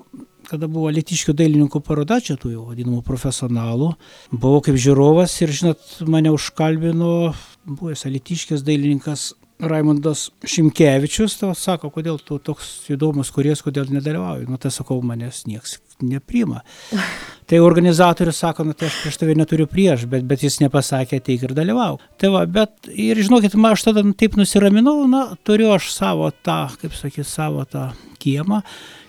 kada 0.49 0.69
buvo 0.71 0.89
Lietiškių 0.93 1.35
dailininkų 1.37 1.81
paroda, 1.85 2.17
čia 2.23 2.35
tų 2.39 2.53
jau 2.55 2.63
vadinamų 2.71 3.03
profesionalų, 3.05 3.91
buvau 4.31 4.63
kaip 4.65 4.79
žiūrovas 4.81 5.35
ir, 5.43 5.53
žinot, 5.53 5.83
mane 6.09 6.33
užkalbino 6.33 7.33
buvęs 7.69 8.07
Lietiškis 8.09 8.65
dailininkas 8.65 9.33
Raimondas 9.59 10.29
Šimkevičius, 10.47 11.33
tau 11.41 11.51
sako, 11.57 11.89
kodėl 11.91 12.15
tu 12.23 12.37
toks 12.39 12.87
įdomus 12.93 13.27
kuries, 13.35 13.59
kodėl 13.63 13.89
nedalyvauji. 13.91 14.47
Nu, 14.47 14.55
tai 14.61 14.71
sakau, 14.71 15.01
manęs 15.03 15.41
nieks 15.49 15.77
neprima. 15.99 16.61
Tai 17.49 17.57
organizatorius 17.65 18.37
sako, 18.43 18.61
nu, 18.67 18.75
tai 18.77 18.91
aš 18.91 18.99
prieš 19.01 19.15
tave 19.17 19.33
neturiu 19.33 19.65
prieš, 19.65 20.03
bet, 20.05 20.21
bet 20.29 20.43
jis 20.45 20.59
nepasakė, 20.61 21.17
ateik 21.17 21.47
ir 21.47 21.53
dalyvau. 21.57 21.95
Tai 22.21 22.29
va, 22.29 22.43
bet 22.45 22.91
ir 22.93 23.17
žinokit, 23.17 23.55
man 23.57 23.73
aš 23.73 23.87
tada 23.87 24.03
taip 24.13 24.37
nusiraminau, 24.37 25.07
na, 25.09 25.23
turiu 25.41 25.71
aš 25.73 25.87
savo 25.95 26.29
tą, 26.45 26.59
kaip 26.77 26.93
sakyt, 26.93 27.25
savo 27.25 27.65
tą 27.65 27.87
kiemą. 28.21 28.61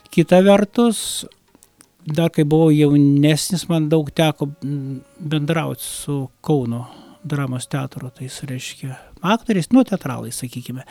Kita 0.08 0.40
vertus, 0.46 1.02
dar 2.08 2.32
kai 2.32 2.46
buvau 2.48 2.72
jaunesnis, 2.72 3.68
man 3.68 3.92
daug 3.92 4.08
teko 4.08 4.48
bendrauti 5.20 5.84
su 5.84 6.22
Kauno 6.40 6.86
dramos 7.20 7.68
teatro, 7.68 8.08
tai 8.08 8.32
reiškia 8.48 8.96
aktoriais, 9.22 9.70
nu, 9.74 9.84
teatralais, 9.84 10.36
sakykime. 10.42 10.86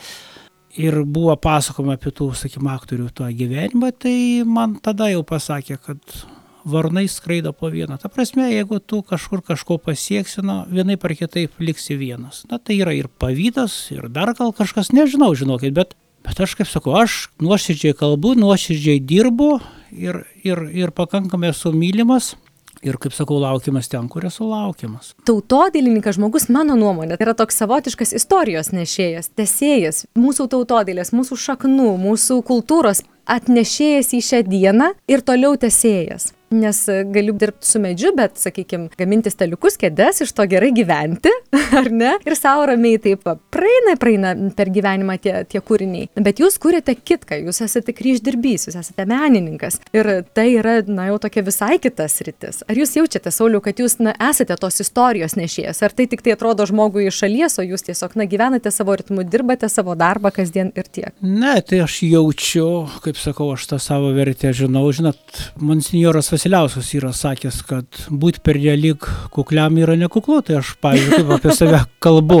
Ir 0.80 1.00
buvo 1.02 1.34
pasakoma 1.34 1.96
apie 1.98 2.12
tų, 2.14 2.30
sakykime, 2.38 2.70
aktorių 2.72 3.08
tą 3.14 3.30
gyvenimą, 3.34 3.90
tai 3.98 4.16
man 4.46 4.78
tada 4.82 5.10
jau 5.10 5.24
pasakė, 5.26 5.80
kad 5.82 6.20
varnai 6.64 7.08
skraido 7.08 7.52
po 7.52 7.70
vieną. 7.70 7.98
Ta 7.98 8.08
prasme, 8.08 8.50
jeigu 8.52 8.78
tu 8.78 9.02
kažkur 9.02 9.42
kažko 9.42 9.78
pasieksi, 9.78 10.42
nu, 10.44 10.64
vienai 10.70 10.96
par 11.00 11.14
kitaip 11.16 11.58
liksi 11.58 11.96
vienas. 11.96 12.44
Na, 12.50 12.58
tai 12.58 12.78
yra 12.80 12.94
ir 12.94 13.08
pavydas, 13.08 13.74
ir 13.94 14.08
dar 14.12 14.34
gal 14.38 14.52
kažkas, 14.56 14.92
nežinau, 14.92 15.32
žinokit, 15.34 15.74
bet, 15.74 15.96
bet 16.26 16.40
aš 16.40 16.54
kaip 16.58 16.70
sakau, 16.70 16.94
aš 17.00 17.30
nuoširdžiai 17.42 17.96
kalbu, 17.96 18.36
nuoširdžiai 18.40 19.00
dirbu 19.00 19.56
ir, 19.90 20.22
ir, 20.44 20.64
ir 20.70 20.94
pakankamai 20.94 21.52
esu 21.54 21.72
mylimas. 21.74 22.34
Ir 22.80 22.96
kaip 22.96 23.12
sakau, 23.12 23.36
laukiamas 23.42 23.90
ten, 23.92 24.08
kur 24.08 24.24
esu 24.24 24.46
laukiamas. 24.48 25.12
Tautodėlininkas 25.28 26.16
žmogus, 26.16 26.48
mano 26.48 26.78
nuomonė, 26.80 27.18
yra 27.20 27.34
toks 27.36 27.60
savotiškas 27.60 28.14
istorijos 28.16 28.72
nešėjas, 28.72 29.30
tesėjas, 29.36 30.06
mūsų 30.16 30.48
tautodėlės, 30.56 31.12
mūsų 31.12 31.40
šaknų, 31.44 31.92
mūsų 32.00 32.40
kultūros 32.48 33.04
atnešėjas 33.28 34.14
į 34.16 34.24
šią 34.32 34.44
dieną 34.48 34.92
ir 35.12 35.24
toliau 35.26 35.58
tesėjas 35.60 36.32
nes 36.50 36.88
galiu 37.14 37.34
dirbti 37.38 37.66
su 37.66 37.78
medžiu, 37.78 38.10
bet, 38.16 38.34
sakykime, 38.40 38.88
gaminti 38.98 39.30
staliukus, 39.30 39.76
kėdes, 39.78 40.24
iš 40.24 40.32
to 40.34 40.42
gerai 40.50 40.72
gyventi, 40.74 41.30
ar 41.78 41.90
ne? 41.94 42.16
Ir 42.26 42.34
savo 42.34 42.64
ramiai 42.66 42.98
taip 43.02 43.22
praeina, 43.54 43.94
praeina 44.00 44.32
per 44.56 44.72
gyvenimą 44.74 45.14
tie, 45.22 45.34
tie 45.46 45.62
kūriniai. 45.62 46.08
Bet 46.18 46.42
jūs 46.42 46.58
kūrėte 46.62 46.96
kitką, 46.98 47.38
jūs 47.46 47.62
esate 47.66 47.94
kryždirbys, 47.94 48.66
jūs 48.66 48.78
esate 48.80 49.06
menininkas. 49.06 49.78
Ir 49.94 50.10
tai 50.34 50.48
yra, 50.56 50.80
na, 50.90 51.06
jau 51.12 51.20
tokia 51.22 51.44
visai 51.46 51.78
kitas 51.82 52.18
rytis. 52.26 52.64
Ar 52.66 52.82
jūs 52.82 52.96
jaučiate, 52.98 53.30
Sauliu, 53.30 53.62
kad 53.62 53.78
jūs, 53.78 54.00
na, 54.02 54.16
esate 54.30 54.58
tos 54.58 54.82
istorijos 54.82 55.38
nešėjas? 55.38 55.84
Ar 55.86 55.94
tai 55.94 56.08
tik 56.10 56.26
tai 56.26 56.34
atrodo 56.34 56.66
žmogui 56.66 57.06
iš 57.06 57.22
šalies, 57.22 57.60
o 57.62 57.66
jūs 57.68 57.86
tiesiog, 57.86 58.18
na, 58.18 58.26
gyvenate 58.30 58.74
savo 58.74 58.98
ritmu, 58.98 59.22
dirbate 59.22 59.70
savo 59.70 59.94
darbą 59.98 60.34
kasdien 60.34 60.74
ir 60.74 60.90
tiek? 60.90 61.14
Ne, 61.22 61.54
tai 61.62 61.84
aš 61.86 62.00
jaučiu, 62.08 62.66
kaip 63.06 63.22
sakau, 63.22 63.52
aš 63.54 63.70
tą 63.70 63.78
savo 63.78 64.10
vertę 64.18 64.50
žinau. 64.56 64.88
Žinot, 64.90 65.44
monsinjoras 65.62 66.32
Vasiliauskas 66.40 66.94
yra 66.96 67.10
sakęs, 67.12 67.56
kad 67.68 67.96
būti 68.08 68.40
pernelyg 68.40 69.04
kukliam 69.34 69.74
yra 69.76 69.92
nekuklu, 70.00 70.38
tai 70.40 70.54
aš, 70.62 70.70
pavyzdžiui, 70.80 71.18
kaip 71.18 71.32
apie 71.36 71.52
save 71.52 71.80
kalbu, 72.00 72.38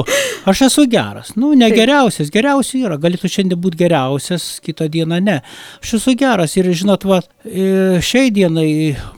aš 0.48 0.62
esu 0.70 0.86
geras. 0.88 1.34
Nu, 1.36 1.50
ne 1.52 1.68
geriausias, 1.68 2.30
geriausiai 2.32 2.86
yra, 2.88 2.96
galėtų 3.02 3.28
šiandien 3.28 3.60
būti 3.60 3.82
geriausias, 3.82 4.46
kitą 4.64 4.88
dieną 4.88 5.20
ne. 5.26 5.36
Aš 5.84 5.98
esu 5.98 6.16
geras 6.16 6.56
ir, 6.56 6.70
žinot, 6.80 7.04
va, 7.04 7.20
šiai 7.44 8.32
dienai 8.32 8.70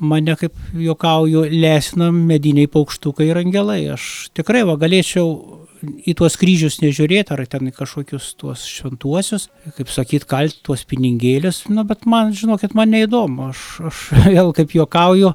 mane, 0.03 0.35
kaip 0.41 0.59
juokauju, 0.75 1.47
lesina 1.63 2.11
mediniai 2.11 2.67
paukštukai 2.67 3.31
ir 3.31 3.39
angelai. 3.39 3.85
Aš 3.95 4.33
tikrai 4.35 4.65
va, 4.67 4.75
galėčiau 4.83 5.62
į 5.83 6.15
tuos 6.19 6.37
kryžius 6.41 6.81
nežiūrėti, 6.83 7.35
ar 7.35 7.43
ten 7.51 7.71
kažkokius 7.75 8.33
tuos 8.41 8.65
šventuosius, 8.69 9.49
kaip 9.77 9.91
sakyt, 9.93 10.27
kalti 10.31 10.61
tuos 10.67 10.85
pinigėlius, 10.89 11.65
nu, 11.73 11.85
bet 11.89 12.07
man, 12.11 12.33
žinokit, 12.37 12.77
man 12.79 12.93
neįdomu, 12.95 13.51
aš, 13.51 13.65
aš 13.91 14.03
vėl 14.35 14.53
kaip 14.57 14.75
juokauju, 14.79 15.35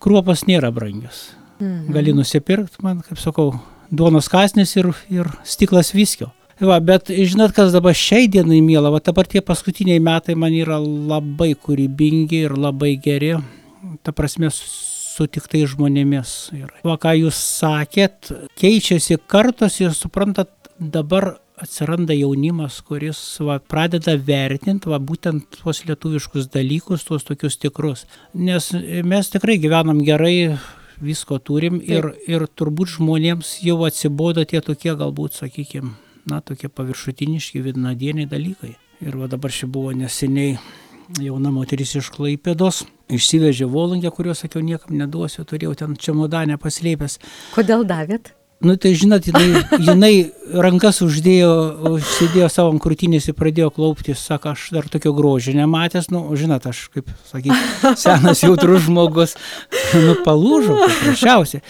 kruopas 0.00 0.46
nėra 0.48 0.72
brangios. 0.74 1.30
Mhm. 1.60 1.92
Gali 1.96 2.16
nusipirkti, 2.16 2.82
man, 2.84 3.00
kaip 3.06 3.20
sakau, 3.20 3.54
duonos 3.90 4.30
kasnis 4.32 4.76
ir, 4.80 4.92
ir 5.12 5.28
stiklas 5.44 5.94
viskio. 5.96 6.30
Va, 6.60 6.76
bet 6.84 7.08
žinot, 7.08 7.54
kas 7.56 7.72
dabar 7.72 7.96
šiai 7.96 8.26
dienai 8.28 8.58
mėla, 8.60 8.90
va 8.92 9.00
dabar 9.00 9.24
tie 9.24 9.40
paskutiniai 9.40 10.00
metai 10.04 10.34
man 10.36 10.52
yra 10.52 10.76
labai 10.76 11.54
kūrybingi 11.56 12.42
ir 12.44 12.52
labai 12.52 12.98
geri. 13.00 13.32
Ta 14.04 14.12
prasme, 14.12 14.50
su 15.10 15.26
tiktai 15.26 15.64
žmonėmis. 15.70 16.32
Ir 16.56 16.72
va, 16.86 16.96
ką 17.00 17.16
jūs 17.18 17.38
sakėt, 17.60 18.32
keičiasi 18.60 19.20
kartos 19.30 19.80
ir 19.82 19.94
suprantat, 19.96 20.52
dabar 20.80 21.36
atsiranda 21.60 22.14
jaunimas, 22.16 22.80
kuris 22.86 23.20
va, 23.44 23.58
pradeda 23.60 24.16
vertinti 24.16 24.88
va, 24.90 25.00
būtent 25.02 25.60
tuos 25.60 25.82
lietuviškus 25.88 26.48
dalykus, 26.54 27.04
tuos 27.04 27.26
tokius 27.28 27.58
tikrus. 27.60 28.06
Nes 28.34 28.70
mes 29.04 29.32
tikrai 29.32 29.58
gyvenam 29.60 30.00
gerai, 30.06 30.56
visko 31.00 31.38
turim 31.40 31.80
ir, 31.84 32.12
ir 32.28 32.46
turbūt 32.56 32.96
žmonėms 32.96 33.58
jau 33.64 33.78
atsibodo 33.88 34.44
tie 34.48 34.60
tokie 34.64 34.94
galbūt, 34.96 35.40
sakykime, 35.40 35.94
na, 36.28 36.40
tokie 36.44 36.68
paviršutiniški 36.68 37.64
vidnadieniai 37.64 38.28
dalykai. 38.30 38.76
Ir 39.00 39.16
va 39.16 39.28
dabar 39.32 39.52
čia 39.52 39.68
buvo 39.68 39.94
neseniai 39.96 40.58
jauna 41.20 41.52
moteris 41.54 41.96
iš 41.96 42.10
Klaipėdos, 42.14 42.84
išsivežė 43.16 43.68
volungę, 43.70 44.10
kurios 44.14 44.44
sakiau, 44.44 44.62
niekam 44.64 44.98
neduosiu, 44.98 45.46
turėjau 45.48 45.76
ten 45.78 45.96
čemodanę 46.00 46.58
paslėpęs. 46.60 47.18
Kodėl 47.54 47.86
davėt? 47.88 48.34
Nu 48.60 48.76
tai 48.76 48.92
žinot, 48.92 49.24
jinai, 49.24 49.62
jinai 49.88 50.14
rankas 50.52 51.00
uždėjo, 51.00 51.52
užsidėjo 51.96 52.48
savo 52.52 52.74
krūtinės 52.84 53.30
ir 53.30 53.36
pradėjo 53.38 53.70
klauptis, 53.72 54.20
sako, 54.20 54.52
aš 54.52 54.66
dar 54.76 54.88
tokio 54.92 55.14
grožio 55.16 55.54
nematęs, 55.56 56.10
nu, 56.12 56.26
žinot, 56.36 56.68
aš 56.68 56.82
kaip, 56.92 57.08
sakyt, 57.30 57.56
senas 58.02 58.44
jautrus 58.44 58.84
žmogus, 58.84 59.36
nu, 59.96 60.18
palūžau, 60.26 60.76
paprasčiausiai. 60.84 61.64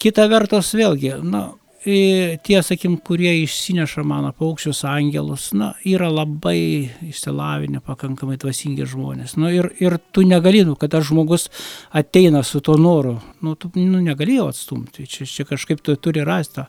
Kita 0.00 0.30
vertus, 0.30 0.70
vėlgi, 0.78 1.16
nu, 1.26 1.42
tie, 1.84 2.62
sakim, 2.62 2.96
kurie 3.00 3.32
išsineša 3.42 4.02
mano 4.04 4.32
paukščius, 4.36 4.82
angelus, 4.88 5.50
na, 5.56 5.72
yra 5.88 6.10
labai 6.12 6.90
išsilavinę, 7.08 7.80
pakankamai 7.86 8.36
dvasingi 8.40 8.84
žmonės. 8.88 9.36
Nu, 9.40 9.48
ir, 9.54 9.70
ir 9.80 9.96
tu 10.12 10.24
negali, 10.28 10.62
nu, 10.68 10.76
kada 10.80 11.00
žmogus 11.04 11.48
ateina 11.96 12.42
su 12.44 12.60
to 12.64 12.76
noru, 12.80 13.16
nu, 13.40 13.56
tu 13.56 13.72
nu, 13.78 14.02
negali 14.04 14.36
jo 14.36 14.50
atstumti. 14.52 15.08
Čia, 15.08 15.28
čia 15.28 15.48
kažkaip 15.48 15.80
tu 15.84 15.96
turi 15.96 16.24
rasti 16.26 16.60
tą 16.60 16.68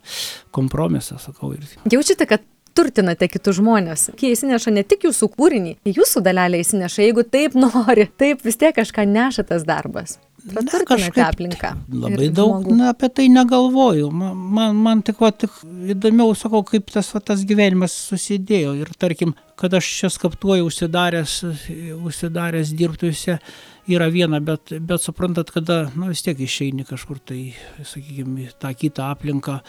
kompromisą, 0.56 1.20
sakau. 1.20 1.52
Jaučiate, 1.92 2.28
kad 2.30 2.44
turtinate 2.78 3.28
kitus 3.32 3.60
žmonės. 3.60 4.10
Jie 4.20 4.32
įsineša 4.36 4.74
ne 4.76 4.84
tik 4.88 5.06
jūsų 5.08 5.32
kūrinį, 5.36 5.76
jūsų 5.92 6.24
dalelę 6.26 6.62
įsineša, 6.64 7.06
jeigu 7.08 7.26
taip 7.28 7.58
nori, 7.64 8.08
taip 8.20 8.46
vis 8.48 8.60
tiek 8.62 8.76
kažką 8.78 9.08
neša 9.10 9.48
tas 9.52 9.68
darbas. 9.68 10.20
Praturtinate 10.42 11.22
aplinką. 11.22 11.72
Labai 11.94 12.30
daug 12.34 12.66
na, 12.74 12.90
apie 12.96 13.10
tai 13.14 13.28
negalvoju. 13.30 14.10
Man, 14.16 14.38
man, 14.58 14.80
man 14.82 15.04
tik, 15.06 15.20
va, 15.22 15.30
tik 15.36 15.54
įdomiau, 15.94 16.34
sakau, 16.38 16.64
kaip 16.68 16.90
tas, 16.94 17.12
va, 17.14 17.22
tas 17.32 17.44
gyvenimas 17.48 17.94
susidėjo. 18.10 18.74
Ir 18.82 18.90
tarkim, 19.02 19.36
kad 19.60 19.76
aš 19.78 19.90
čia 20.00 20.10
skaptuoju 20.14 20.66
užsidaręs, 20.70 21.38
užsidaręs 22.00 22.74
dirbtuvėse 22.80 23.38
yra 23.92 24.10
viena, 24.14 24.42
bet, 24.42 24.74
bet 24.82 25.06
suprantat, 25.06 25.54
kada 25.54 25.84
nu, 25.94 26.10
vis 26.10 26.26
tiek 26.26 26.42
išeini 26.42 26.88
kažkur 26.90 27.22
tai, 27.22 27.42
sakykime, 27.86 28.50
tą 28.62 28.74
kitą 28.78 29.12
aplinką, 29.14 29.60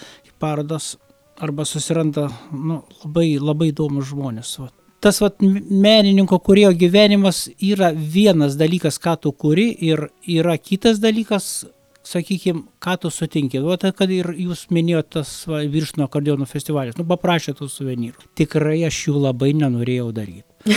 parodas 0.42 0.94
arba 1.42 1.66
susiranda 1.68 2.30
nu, 2.52 2.82
labai, 3.04 3.34
labai 3.40 3.72
įdomus 3.72 4.08
žmonės. 4.12 4.56
Va 4.62 4.72
tas 5.02 5.20
vat 5.22 5.42
menininko 5.42 6.38
kūrėjo 6.46 6.72
gyvenimas 6.78 7.44
yra 7.58 7.92
vienas 7.92 8.56
dalykas, 8.60 9.00
ką 9.02 9.16
tu 9.24 9.32
kuri 9.34 9.68
ir 9.82 10.06
yra 10.30 10.56
kitas 10.58 11.00
dalykas, 11.02 11.64
sakykime, 12.06 12.64
ką 12.82 12.96
tu 13.02 13.10
sutinki. 13.10 13.60
O 13.62 13.76
tai, 13.80 13.92
kad 13.96 14.10
ir 14.10 14.32
jūs 14.34 14.66
minėjote 14.74 15.18
tas 15.18 15.34
va, 15.50 15.62
viršno 15.70 16.06
akordeonų 16.08 16.48
festivalis, 16.50 16.98
nu, 16.98 17.06
paprašė 17.08 17.56
tų 17.58 17.68
suvenyrų. 17.70 18.30
Tikrai 18.38 18.80
aš 18.88 19.04
jų 19.08 19.22
labai 19.22 19.52
nenorėjau 19.58 20.10
daryti. 20.14 20.46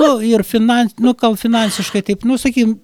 nu, 0.00 0.10
ir 0.22 0.46
finans, 0.46 0.94
nu, 1.02 1.14
finansiškai 1.14 2.02
taip, 2.06 2.26
nu, 2.26 2.38
sakykime, 2.38 2.78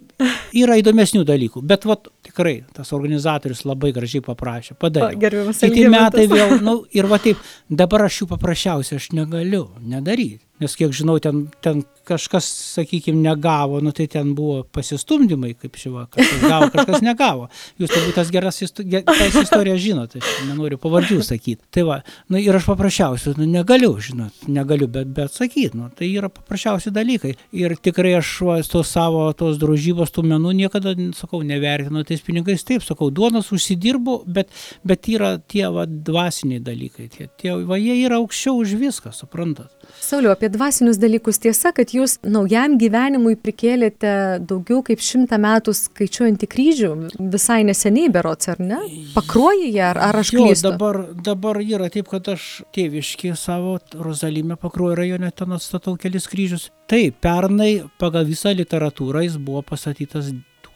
yra 0.55 0.77
įdomesnių 0.79 1.23
dalykų, 1.27 1.63
bet 1.67 1.87
vat, 1.89 2.07
tikrai 2.25 2.55
tas 2.75 2.93
organizatorius 2.95 3.63
labai 3.67 3.91
gražiai 3.95 4.23
paprašė, 4.23 4.77
padarė. 4.79 5.17
Gerbiamas 5.19 5.61
Kiti 5.63 5.87
metai 5.91 6.27
vėl, 6.31 6.57
nu, 6.63 6.77
ir 6.95 7.07
va 7.11 7.19
taip, 7.23 7.41
dabar 7.69 8.05
aš 8.07 8.21
jų 8.21 8.29
paprasčiausiai 8.33 9.01
aš 9.01 9.11
negaliu 9.17 9.65
nedaryti 9.81 10.43
nes 10.63 10.77
kiek 10.79 10.95
žinau, 10.95 11.19
ten, 11.23 11.45
ten 11.63 11.83
kažkas, 12.07 12.47
sakykime, 12.75 13.21
negavo, 13.23 13.81
nu 13.83 13.91
tai 13.95 14.07
ten 14.11 14.33
buvo 14.35 14.63
pasistumdymai, 14.75 15.53
kaip 15.59 15.77
šiuo, 15.79 16.05
kažkas 16.11 16.41
gavo, 16.43 16.69
kažkas 16.73 17.03
negavo. 17.09 17.47
Jūs 17.79 17.91
turbūt 17.93 18.17
tas 18.19 18.31
geras 18.33 18.59
tas 18.63 19.37
istorijas 19.39 19.81
žinote, 19.83 20.19
aš 20.19 20.47
nenoriu 20.49 20.79
pavardžių 20.81 21.19
sakyti. 21.23 21.63
Tai 21.73 21.85
va, 21.87 21.99
nu 22.31 22.41
ir 22.41 22.55
aš 22.57 22.67
paprasčiausiai, 22.71 23.37
nu 23.39 23.47
negaliu, 23.49 23.93
žinot, 24.03 24.45
negaliu, 24.51 24.89
bet, 24.91 25.11
bet 25.15 25.33
sakyti, 25.35 25.77
nu 25.79 25.89
tai 25.95 26.11
yra 26.11 26.29
paprasčiausi 26.33 26.93
dalykai. 26.93 27.35
Ir 27.55 27.75
tikrai 27.83 28.15
aš 28.19 28.33
va, 28.47 28.59
tos 28.73 28.91
savo, 28.93 29.25
tos 29.37 29.59
drožybos, 29.61 30.11
tų 30.13 30.25
menų 30.33 30.55
niekada, 30.63 30.95
sakau, 31.17 31.41
nevertinu 31.47 32.03
tais 32.07 32.23
pinigais, 32.23 32.65
taip, 32.67 32.83
sakau, 32.85 33.09
duonos 33.13 33.51
užsidirbu, 33.55 34.21
bet, 34.27 34.51
bet 34.87 35.09
yra 35.11 35.35
tie 35.39 35.65
va, 35.73 35.87
dvasiniai 35.87 36.63
dalykai, 36.63 37.09
tie, 37.13 37.29
tie, 37.39 37.55
va, 37.67 37.79
jie 37.79 37.97
yra 38.03 38.19
aukščiau 38.21 38.59
už 38.61 38.75
viską, 38.81 39.13
suprantat. 39.15 39.71
Sauliu, 40.03 40.31
apie 40.33 40.51
dvasinius 40.53 40.99
dalykus 41.01 41.39
tiesa, 41.43 41.73
kad 41.75 41.91
jūs 41.95 42.17
naujam 42.23 42.77
gyvenimui 42.81 43.35
prikėlėte 43.41 44.13
daugiau 44.45 44.83
kaip 44.85 45.01
šimtą 45.03 45.39
metų 45.41 45.75
skaičiuojantį 45.77 46.49
kryžių, 46.53 46.91
visai 47.33 47.61
neseniai 47.67 48.11
berots, 48.13 48.51
ar 48.53 48.61
ne? 48.63 48.79
Pakruojyje, 49.15 49.83
ar, 49.89 50.01
ar 50.09 50.21
aš 50.21 50.33
klystu? 50.35 50.69
Dabar, 50.69 51.01
dabar 51.25 51.61
yra 51.63 51.89
taip, 51.93 52.09
kad 52.13 52.29
aš 52.35 52.63
tėviški 52.75 53.33
savo 53.39 53.79
Rozalimę 53.97 54.57
Pakruojo 54.61 54.97
rajone 55.01 55.33
ten 55.35 55.57
atstatau 55.57 55.97
kelis 55.99 56.29
kryžius. 56.31 56.69
Taip, 56.91 57.19
pernai 57.23 57.83
pagal 58.01 58.27
visą 58.29 58.53
literatūrą 58.55 59.25
jis 59.25 59.39
buvo 59.41 59.63
pastatytas 59.65 60.33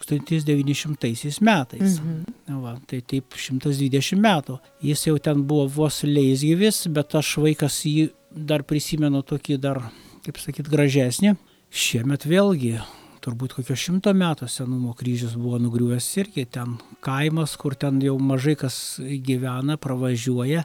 1900 0.08 1.42
metais. 1.42 2.00
Mhm. 2.00 2.62
Va, 2.62 2.78
tai 2.88 3.02
taip 3.02 3.36
120 3.36 4.22
metų. 4.22 4.60
Jis 4.84 5.08
jau 5.10 5.18
ten 5.20 5.44
buvo 5.48 5.68
vos 5.68 6.04
leisgyvis, 6.04 6.86
bet 6.94 7.16
aš 7.18 7.38
vaikas 7.44 7.82
jį 7.86 8.10
dar 8.38 8.64
prisimenu 8.68 9.24
tokį 9.26 9.58
dar 9.62 9.82
kaip 10.28 10.40
sakyt, 10.42 10.70
gražesnė. 10.72 11.36
Šiemet 11.68 12.26
vėlgi, 12.28 12.78
turbūt 13.24 13.58
kokio 13.58 13.76
šimto 13.80 14.14
metų 14.16 14.48
senumo 14.52 14.94
kryžius 14.98 15.36
buvo 15.40 15.60
nugriuvęs 15.62 16.08
irgi 16.22 16.48
ten 16.58 16.78
kaimas, 17.04 17.58
kur 17.60 17.76
ten 17.80 18.00
jau 18.04 18.16
mažai 18.20 18.56
kas 18.60 18.78
gyvena, 19.00 19.78
pravažiuoja 19.80 20.64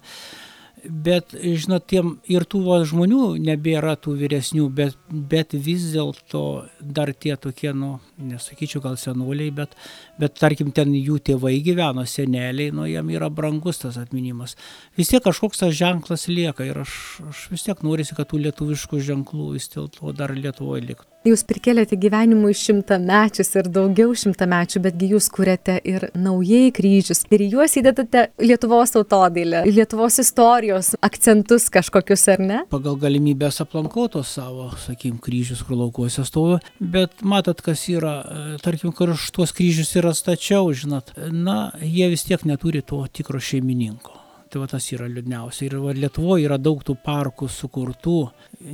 bet 0.84 1.34
žinot 1.34 1.86
tiem 1.90 2.16
ir 2.30 2.44
tų 2.48 2.78
žmonių 2.88 3.36
nebėra 3.42 3.94
tų 4.00 4.16
vyresnių 4.20 4.68
bet 4.74 4.96
bet 5.10 5.54
vis 5.54 5.84
dėlto 5.94 6.42
dar 6.80 7.12
tie 7.14 7.36
tokie 7.36 7.72
nu 7.76 7.92
nesakyčiau 8.18 8.82
gal 8.82 8.98
senoliai 9.00 9.52
bet 9.54 9.76
bet 10.18 10.38
tarkim 10.40 10.72
ten 10.72 10.94
jų 10.96 11.20
tėvai 11.30 11.54
gyveno 11.64 12.06
seneliai 12.08 12.74
nu 12.74 12.88
jiem 12.90 13.14
yra 13.14 13.30
brangus 13.30 13.82
tas 13.84 14.00
atminimas. 14.00 14.56
Vis 14.98 15.12
tiek 15.12 15.22
kažkoks 15.24 15.62
tas 15.62 15.74
ženklas 15.76 16.28
lieka 16.28 16.66
ir 16.66 16.82
aš 16.82 16.98
aš 17.30 17.46
vis 17.52 17.68
tiek 17.68 17.86
norisi 17.86 18.18
kad 18.18 18.30
tų 18.32 18.44
lietuviškų 18.48 19.02
ženklų 19.12 19.52
vis 19.56 19.70
dėlto 19.74 20.14
dar 20.16 20.34
lietuvoj 20.36 20.86
liktų 20.90 21.11
Jūs 21.22 21.44
prikeliate 21.46 21.94
gyvenimui 22.02 22.50
šimtamečius 22.58 23.52
ir 23.54 23.68
daugiau 23.70 24.10
šimtamečių, 24.18 24.80
betgi 24.82 25.12
jūs 25.12 25.28
kuriate 25.30 25.76
ir 25.86 26.08
naujai 26.18 26.72
kryžius. 26.74 27.20
Ir 27.30 27.44
juos 27.46 27.76
įdedate 27.78 28.24
Lietuvos 28.42 28.90
tautodailę, 28.96 29.60
Lietuvos 29.68 30.18
istorijos 30.18 30.96
akcentus 30.98 31.68
kažkokius, 31.70 32.24
ar 32.34 32.42
ne? 32.42 32.58
Pagal 32.72 32.98
galimybės 33.04 33.62
aplankau 33.62 34.08
tos 34.10 34.32
savo, 34.34 34.66
sakykim, 34.82 35.20
kryžius, 35.22 35.62
kur 35.62 35.78
laukuose 35.78 36.26
stovi. 36.26 36.58
Bet 36.80 37.22
matot, 37.22 37.62
kas 37.62 37.84
yra, 37.92 38.16
e, 38.22 38.56
tarkim, 38.64 38.90
kur 38.90 39.14
aš 39.14 39.28
tuos 39.36 39.54
kryžius 39.54 39.94
ir 39.94 40.10
atstačiau, 40.10 40.74
žinot, 40.74 41.14
na, 41.30 41.70
jie 41.78 42.10
vis 42.10 42.26
tiek 42.26 42.42
neturi 42.50 42.82
to 42.82 42.98
tikro 43.14 43.38
šeimininko. 43.38 44.21
Tai 44.52 44.60
va 44.60 44.66
tas 44.68 44.84
yra 44.92 45.06
liūdniausia. 45.08 45.64
Ir 45.64 45.78
va, 45.80 45.94
Lietuvoje 45.96 46.44
yra 46.44 46.58
daug 46.60 46.82
tų 46.84 46.98
parkų 47.00 47.46
sukurtų, 47.48 48.16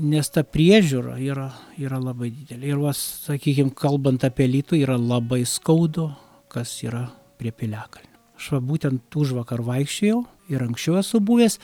nes 0.02 0.30
ta 0.35 0.42
priežiūra 0.42 1.14
yra, 1.23 1.52
yra 1.78 2.00
labai 2.02 2.32
didelė. 2.35 2.73
Ir 2.73 2.80
va, 2.82 2.90
sakykime, 2.99 3.70
kalbant 3.78 4.25
apie 4.26 4.49
lytų, 4.50 4.80
yra 4.82 4.97
labai 4.99 5.44
skaudu, 5.47 6.08
kas 6.50 6.73
yra 6.82 7.04
prie 7.38 7.52
piliakalnių. 7.54 8.11
Aš 8.38 8.49
va 8.56 8.61
būtent 8.73 9.18
už 9.22 9.37
vakar 9.37 9.62
vaikščiojau 9.66 10.18
ir 10.50 10.64
anksčiau 10.66 10.98
esu 10.98 11.20
buvęs, 11.22 11.61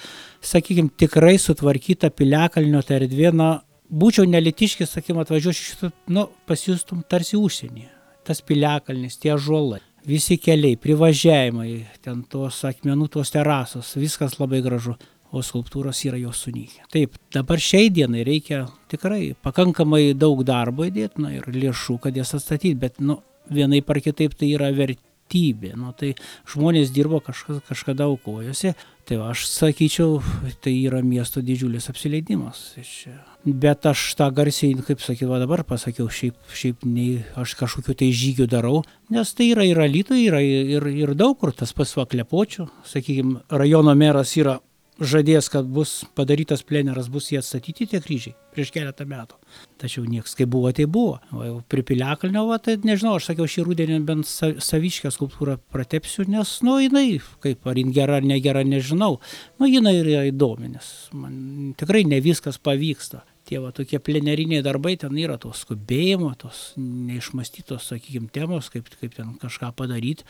sakykime, 0.46 0.92
tikrai 1.00 1.34
sutvarkyta 1.42 2.12
piliakalnio 2.14 2.84
ta 2.86 3.00
erdvė, 3.00 3.32
na, 3.34 3.48
būčiau 3.90 4.28
nelitiškis, 4.30 4.94
sakykime, 4.94 5.24
atvažiuočiau, 5.26 5.90
nu, 6.14 6.28
pasijustum 6.46 7.02
tarsi 7.10 7.34
užsienyje. 7.40 7.90
Tas 8.24 8.38
piliakalnis, 8.46 9.18
tie 9.18 9.34
žuolai 9.34 9.82
visi 10.06 10.36
keliai, 10.40 10.76
privažiavimai, 10.80 11.72
ten 12.04 12.22
tos 12.30 12.60
akmenų, 12.68 13.08
tos 13.16 13.32
terasos, 13.34 13.94
viskas 14.00 14.38
labai 14.40 14.62
gražu, 14.64 14.96
o 15.34 15.42
skulptūros 15.42 16.04
yra 16.06 16.18
jos 16.20 16.44
sunykę. 16.44 16.84
Taip, 16.92 17.16
dabar 17.34 17.58
šiai 17.62 17.90
dienai 17.90 18.22
reikia 18.26 18.64
tikrai 18.92 19.32
pakankamai 19.42 20.12
daug 20.14 20.44
darbo 20.46 20.86
įdėti, 20.86 21.24
na 21.24 21.32
ir 21.34 21.48
lėšų, 21.50 21.98
kad 22.04 22.16
jas 22.16 22.36
atstatyti, 22.38 22.76
bet, 22.78 23.00
nu, 23.02 23.18
vienai 23.50 23.82
par 23.84 23.98
kitaip 24.04 24.36
tai 24.38 24.52
yra 24.54 24.70
vertybė, 24.76 25.74
nu, 25.80 25.90
tai 25.98 26.14
žmonės 26.52 26.94
dirbo 26.94 27.18
kažkas, 27.24 27.64
kažkada 27.66 28.06
aukojosi, 28.06 28.76
tai 29.04 29.20
va, 29.20 29.30
aš 29.34 29.46
sakyčiau, 29.52 30.18
tai 30.64 30.74
yra 30.86 31.02
miesto 31.04 31.44
didžiulis 31.44 31.90
apsileidimas. 31.92 32.66
Tai 32.74 32.84
čia 32.88 33.16
bet 33.44 33.84
aš 33.86 34.02
tą 34.16 34.30
garsiai, 34.32 34.72
kaip 34.86 35.02
sakiau, 35.04 35.28
va 35.34 35.38
dabar 35.42 35.62
pasakiau, 35.68 36.08
šiaip, 36.08 36.36
šiaip 36.56 36.84
nei 36.88 37.24
aš 37.40 37.54
kažkokiu 37.60 37.96
tai 38.00 38.08
žygiu 38.16 38.46
darau, 38.48 38.82
nes 39.12 39.32
tai 39.36 39.50
yra 39.52 39.66
ir 39.68 39.80
alytų, 39.84 40.16
yra 40.24 40.40
ir, 40.40 40.86
ir 40.88 41.12
daug 41.18 41.36
kur 41.40 41.52
tas 41.52 41.74
pats 41.76 41.92
vaklepočių, 41.98 42.66
sakykime, 42.88 43.42
rajono 43.52 43.94
meras 43.98 44.32
yra 44.40 44.58
žadėjęs, 45.02 45.48
kad 45.50 45.66
bus 45.70 46.02
padarytas 46.14 46.62
pleneras, 46.66 47.08
bus 47.10 47.30
jie 47.32 47.40
atstatyti 47.40 47.88
tie 47.90 48.00
kryžiai 48.02 48.34
prieš 48.54 48.70
keletą 48.74 49.06
metų. 49.10 49.38
Tačiau 49.82 50.04
nieks, 50.06 50.36
kaip 50.38 50.52
buvo, 50.52 50.70
tai 50.74 50.86
buvo. 50.86 51.16
O 51.34 51.42
jau 51.42 51.56
pripiliakalnio, 51.72 52.44
va, 52.46 52.60
tai 52.62 52.76
nežinau, 52.86 53.16
aš 53.18 53.32
sakiau, 53.32 53.48
šį 53.50 53.66
rudenį 53.66 53.98
bent 54.06 54.30
saviškę 54.30 55.10
skulptūrą 55.10 55.58
pratepsiu, 55.74 56.28
nes, 56.30 56.56
nu, 56.66 56.78
jinai, 56.82 57.18
kaip 57.42 57.66
ar 57.66 57.80
jin 57.80 57.90
gera 57.96 58.20
ar 58.20 58.26
negera, 58.26 58.62
nežinau, 58.66 59.18
nu, 59.58 59.70
jinai 59.70 59.96
yra 60.04 60.24
įdomi, 60.30 60.70
nes 60.76 60.90
man 61.18 61.74
tikrai 61.80 62.04
ne 62.06 62.22
viskas 62.22 62.60
pavyksta 62.62 63.24
tie 63.44 63.60
va 63.60 63.72
tokie 63.76 64.00
pleneriniai 64.00 64.64
darbai, 64.64 64.94
ten 65.00 65.16
yra 65.20 65.36
to 65.40 65.52
skubėjimo, 65.54 66.30
tos 66.40 66.70
neišmastytos, 66.80 67.90
sakykime, 67.92 68.30
temos, 68.32 68.70
kaip, 68.72 68.88
kaip 69.00 69.16
ten 69.18 69.34
kažką 69.42 69.74
padaryti. 69.76 70.24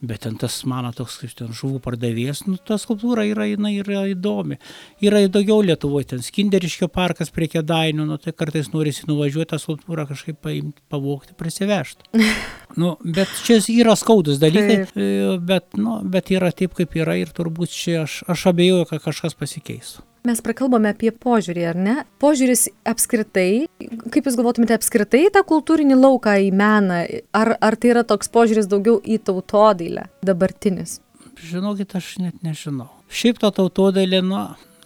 Bet 0.00 0.22
ten 0.24 0.36
tas 0.40 0.54
mano 0.64 0.94
toks, 0.96 1.18
kaip 1.20 1.32
ten 1.36 1.50
žuvų 1.52 1.82
pardavėjas, 1.84 2.46
nu, 2.46 2.54
ta 2.56 2.78
skulptūra 2.80 3.26
yra, 3.28 3.44
jinai 3.50 3.74
yra 3.82 4.06
įdomi. 4.08 4.56
Yra 5.04 5.20
daugiau 5.28 5.60
Lietuvoje, 5.60 6.14
ten 6.14 6.24
Skinderiškio 6.24 6.88
parkas 6.88 7.28
prie 7.34 7.50
Kedainių, 7.52 8.06
nu, 8.08 8.16
tai 8.16 8.32
kartais 8.32 8.72
norisi 8.72 9.04
nuvažiuoti 9.10 9.50
tą 9.52 9.60
skulptūrą 9.60 10.06
kažkaip 10.08 10.40
paimti, 10.40 10.80
pavokti, 10.88 11.36
prisivežti. 11.36 12.08
nu, 12.80 12.94
bet 13.04 13.28
čia 13.44 13.60
yra 13.76 13.92
skaudus 14.00 14.40
dalykai. 14.40 14.78
E, 14.88 15.36
bet, 15.52 15.76
nu, 15.76 16.00
bet 16.08 16.32
yra 16.32 16.48
taip, 16.56 16.78
kaip 16.80 16.96
yra 16.96 17.20
ir 17.20 17.36
turbūt 17.36 17.76
čia 17.76 18.06
aš, 18.06 18.22
aš 18.32 18.48
abejoju, 18.54 18.88
kad 18.94 19.04
kažkas 19.04 19.36
pasikeistų. 19.36 20.09
Mes 20.20 20.40
prakalbame 20.44 20.90
apie 20.92 21.08
požiūrį, 21.16 21.62
ar 21.70 21.78
ne? 21.80 21.94
Požiūris 22.20 22.66
apskritai, 22.88 23.70
kaip 24.12 24.26
Jūs 24.28 24.36
galvotumėte 24.36 24.76
apskritai 24.76 25.22
tą 25.32 25.40
kultūrinį 25.48 25.96
lauką 25.96 26.34
į 26.44 26.50
meną, 26.52 26.98
ar, 27.36 27.54
ar 27.56 27.76
tai 27.80 27.94
yra 27.94 28.02
toks 28.04 28.28
požiūris 28.34 28.68
daugiau 28.68 28.98
į 29.00 29.16
tautodailę 29.24 30.10
dabartinis? 30.20 30.98
Žinokit, 31.40 31.96
aš 31.96 32.18
net 32.20 32.44
nežinau. 32.44 32.90
Šiaip 33.08 33.40
ta 33.40 33.48
tautodailė, 33.56 34.20
na, 34.20 34.42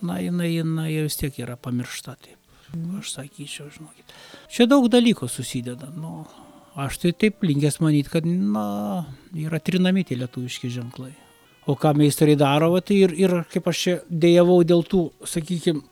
na 0.06 0.20
jinai, 0.22 0.52
jinai 0.52 0.86
vis 1.00 1.18
tiek 1.18 1.42
yra 1.42 1.58
pamiršta, 1.58 2.14
taip. 2.14 2.38
Aš 3.00 3.16
sakyčiau, 3.16 3.66
žinokit. 3.74 4.14
Čia 4.54 4.68
daug 4.70 4.86
dalykų 4.90 5.26
susideda. 5.30 5.90
Nu, 5.98 6.28
aš 6.78 7.02
tai 7.02 7.10
taip 7.10 7.42
linkęs 7.42 7.82
manyti, 7.82 8.14
kad, 8.14 8.30
na, 8.30 9.02
yra 9.34 9.58
trinami 9.58 10.06
tie 10.06 10.22
lietuviški 10.22 10.70
ženklai 10.78 11.16
o 11.66 11.76
ką 11.80 11.94
meistrai 11.96 12.36
daro, 12.36 12.70
va, 12.74 12.82
tai 12.84 13.00
ir, 13.06 13.14
ir 13.18 13.40
kaip 13.52 13.68
aš 13.70 13.82
čia 13.86 13.96
dėjavau 14.08 14.60
dėl 14.68 14.84
tų, 14.88 15.06
sakykime, 15.28 15.82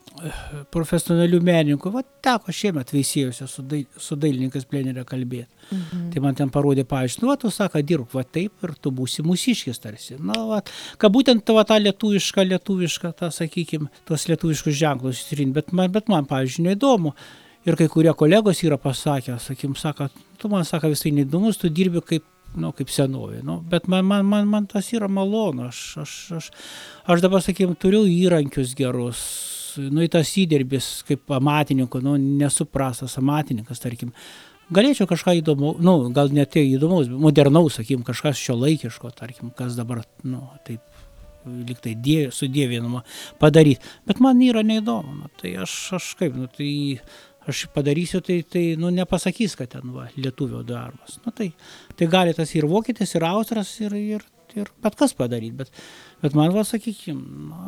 profesionalių 0.72 1.40
menininkų, 1.44 1.90
va 1.92 2.02
teko 2.24 2.52
šiemet 2.54 2.92
veisėjose 2.92 3.46
su, 3.50 3.64
dail, 3.66 3.84
su 4.00 4.16
dailininkas 4.20 4.66
plenerė 4.68 5.04
kalbėti. 5.08 5.48
Mhm. 5.70 6.02
Tai 6.12 6.22
man 6.24 6.36
ten 6.38 6.50
parodė 6.52 6.84
paaiškinti, 6.88 7.24
nu, 7.24 7.30
va, 7.32 7.38
tu 7.40 7.50
sako, 7.52 7.82
dirbk, 7.86 8.12
va 8.14 8.24
taip 8.24 8.66
ir 8.66 8.74
tu 8.82 8.92
būsi 8.94 9.24
mūsiškis 9.26 9.82
tarsi. 9.82 10.18
Na, 10.20 10.36
va, 10.48 10.60
kad 11.00 11.14
būtent 11.14 11.54
va, 11.56 11.64
tą 11.68 11.78
lietuvišką, 11.82 12.44
lietuvišką, 12.52 13.14
tą, 13.18 13.30
sakykime, 13.34 13.88
tos 14.08 14.28
lietuviškus 14.30 14.76
ženklus 14.78 15.22
įsirinti, 15.24 15.56
bet 15.58 15.72
man, 15.76 15.90
bet 15.94 16.12
man, 16.12 16.28
pavyzdžiui, 16.30 16.68
neįdomu. 16.70 17.14
Ir 17.66 17.78
kai 17.78 17.86
kurie 17.86 18.10
kolegos 18.18 18.64
yra 18.66 18.76
pasakę, 18.80 19.38
sakykim, 19.40 19.76
sako, 19.78 20.08
tu 20.38 20.50
man 20.50 20.66
sako 20.66 20.90
visai 20.92 21.14
neįdomus, 21.14 21.60
tu 21.62 21.70
dirbi 21.70 22.02
kaip 22.04 22.26
nu, 22.58 22.72
kaip 22.76 22.90
senovė. 22.92 23.40
Nu, 23.46 23.58
bet 23.68 23.88
man, 23.90 24.06
man, 24.08 24.26
man, 24.28 24.48
man 24.50 24.68
tas 24.70 24.90
yra 24.94 25.08
malonu. 25.10 25.68
Aš, 25.70 25.80
aš, 26.02 26.14
aš, 26.38 26.50
aš 27.14 27.24
dabar, 27.24 27.44
sakykime, 27.44 27.78
turiu 27.80 28.04
įrankius 28.08 28.76
gerus. 28.78 29.24
Nu, 29.80 30.02
į 30.04 30.10
tas 30.12 30.28
įdirbis 30.36 30.88
kaip 31.08 31.32
amatininko, 31.32 32.02
nu, 32.04 32.18
nesuprastas 32.20 33.16
amatininkas, 33.20 33.80
tarkim. 33.80 34.12
Galėčiau 34.72 35.08
kažką 35.08 35.34
įdomu, 35.40 35.74
nu, 35.84 35.94
gal 36.16 36.30
net 36.32 36.52
tai 36.54 36.62
įdomaus, 36.70 37.08
modernaus, 37.10 37.76
sakykim, 37.76 38.04
kažkas 38.06 38.40
šio 38.40 38.56
laikiško, 38.60 39.10
tarkim, 39.16 39.50
kas 39.56 39.76
dabar, 39.76 40.04
nu, 40.24 40.44
taip 40.64 40.84
liktai 41.42 41.94
die, 41.98 42.30
sudėvinama 42.34 43.02
padaryti. 43.42 43.82
Bet 44.08 44.20
man 44.22 44.40
yra 44.44 44.62
neįdomu, 44.66 45.16
nu, 45.22 45.30
tai 45.40 45.56
aš, 45.64 45.74
aš 45.98 46.12
kaip, 46.20 46.36
nu, 46.38 46.48
tai 46.52 46.70
aš 47.48 47.66
padarysiu, 47.74 48.20
tai, 48.24 48.40
tai 48.48 48.64
nu, 48.78 48.90
nepasakys, 48.94 49.56
kad 49.58 49.72
ten 49.74 49.92
va, 49.94 50.08
lietuvio 50.16 50.62
darbas. 50.66 51.18
Nu, 51.24 51.34
tai, 51.34 51.50
tai 51.98 52.08
gali 52.10 52.34
tas 52.36 52.54
ir 52.54 52.68
vokietis, 52.70 53.14
ir 53.16 53.26
austras, 53.28 53.72
ir, 53.82 53.96
ir, 53.98 54.24
ir 54.58 54.72
bet 54.84 54.98
kas 54.98 55.14
padaryti. 55.18 55.56
Bet, 55.62 55.72
bet 56.22 56.38
man, 56.38 56.52
va, 56.54 56.64
sakykime, 56.68 57.22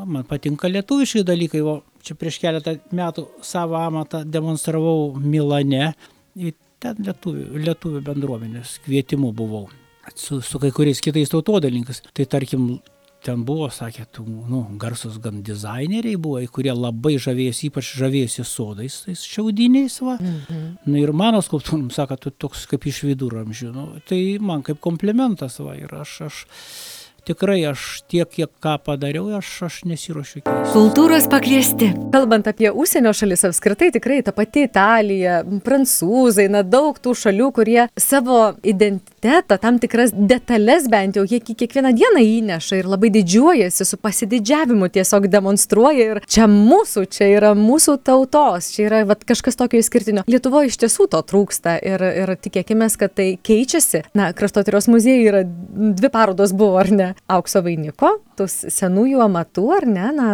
man 0.06 0.26
patinka 0.30 0.70
lietuviški 0.70 1.24
dalykai. 1.26 1.62
O 1.66 1.80
čia 2.04 2.16
prieš 2.18 2.40
keletą 2.42 2.76
metų 2.94 3.28
savo 3.42 3.80
amatą 3.82 4.24
demonstravau 4.28 5.14
Milane. 5.20 5.94
Ten 6.84 7.00
lietuvių, 7.06 7.62
lietuvių 7.64 8.02
bendruomenės 8.04 8.78
kvietimu 8.84 9.30
buvau 9.32 9.70
su, 10.14 10.40
su 10.40 10.58
kai 10.58 10.70
kuriais 10.74 11.00
kitais 11.00 11.30
tautodalinkais. 11.32 12.02
Tai 12.12 12.26
tarkim, 12.28 12.66
ten 13.24 13.44
buvo, 13.48 13.68
sakė, 13.72 14.04
tų, 14.14 14.24
nu, 14.50 14.60
garsus 14.80 15.16
gan 15.22 15.40
dizaineriai 15.44 16.18
buvo, 16.20 16.42
kurie 16.54 16.72
labai 16.76 17.16
žavėjosi, 17.22 17.70
ypač 17.70 17.92
žavėjosi 18.00 18.44
sodais, 18.48 18.98
tais 19.06 19.24
šiaudiniais, 19.28 19.96
va. 20.04 20.18
Mhm. 20.20 20.64
Na 20.90 21.00
ir 21.00 21.14
mano 21.16 21.40
skulptūram, 21.44 21.88
sako, 21.94 22.18
tu 22.20 22.34
toks 22.44 22.66
kaip 22.70 22.84
iš 22.90 23.04
viduramžių. 23.08 23.70
Nu, 23.74 23.86
tai 24.08 24.20
man 24.40 24.64
kaip 24.66 24.82
komplimentas, 24.84 25.60
va, 25.64 25.76
ir 25.78 25.92
aš, 26.04 26.18
aš 26.28 26.44
tikrai 27.24 27.60
aš 27.70 28.02
tiek, 28.10 28.28
kiek 28.28 28.50
ką 28.62 28.76
padariau, 28.84 29.26
aš, 29.38 29.50
aš 29.68 29.80
nesiuošiu. 29.88 30.44
Kultūros 30.72 31.26
pakviesti. 31.32 31.90
Kalbant 32.14 32.48
apie 32.50 32.70
užsienio 32.70 33.14
šalis 33.16 33.44
apskritai, 33.48 33.90
tikrai 33.94 34.20
ta 34.24 34.34
pati 34.36 34.66
Italija, 34.68 35.40
prancūzai, 35.64 36.46
na 36.52 36.62
daug 36.66 36.98
tų 37.00 37.14
šalių, 37.18 37.48
kurie 37.56 37.80
savo 38.00 38.54
identitetą, 38.62 39.58
tam 39.62 39.80
tikras 39.82 40.12
detalės 40.14 40.88
bent 40.92 41.18
jau, 41.18 41.24
jie 41.28 41.40
kiekvieną 41.44 41.94
dieną 41.96 42.22
įneša 42.24 42.80
ir 42.80 42.90
labai 42.90 43.10
didžiuojasi, 43.14 43.86
su 43.88 43.98
pasididžiavimu 44.00 44.90
tiesiog 44.94 45.28
demonstruoja 45.32 46.08
ir 46.14 46.22
čia 46.28 46.48
mūsų, 46.50 47.06
čia 47.12 47.30
yra 47.32 47.54
mūsų 47.58 47.98
tautos, 48.04 48.72
čia 48.76 48.86
yra 48.88 49.02
vat, 49.08 49.24
kažkas 49.26 49.58
tokio 49.60 49.80
išskirtinio. 49.82 50.26
Lietuvoje 50.30 50.72
iš 50.72 50.80
tiesų 50.84 51.08
to 51.12 51.22
trūksta 51.24 51.76
ir, 51.80 52.04
ir 52.24 52.34
tikėkime, 52.40 52.88
kad 53.00 53.14
tai 53.16 53.28
keičiasi. 53.42 54.04
Na, 54.16 54.30
kraštotyros 54.36 54.90
muziejai 54.92 55.28
yra 55.30 55.44
dvi 55.44 56.10
parodos 56.12 56.52
buvo, 56.54 56.76
ar 56.82 56.90
ne? 56.92 57.13
Aukso 57.30 57.62
vainiko, 57.64 58.10
tų 58.38 58.46
senųjų 58.50 59.22
amatų, 59.24 59.64
ar 59.76 59.86
ne, 59.88 60.08
na, 60.16 60.28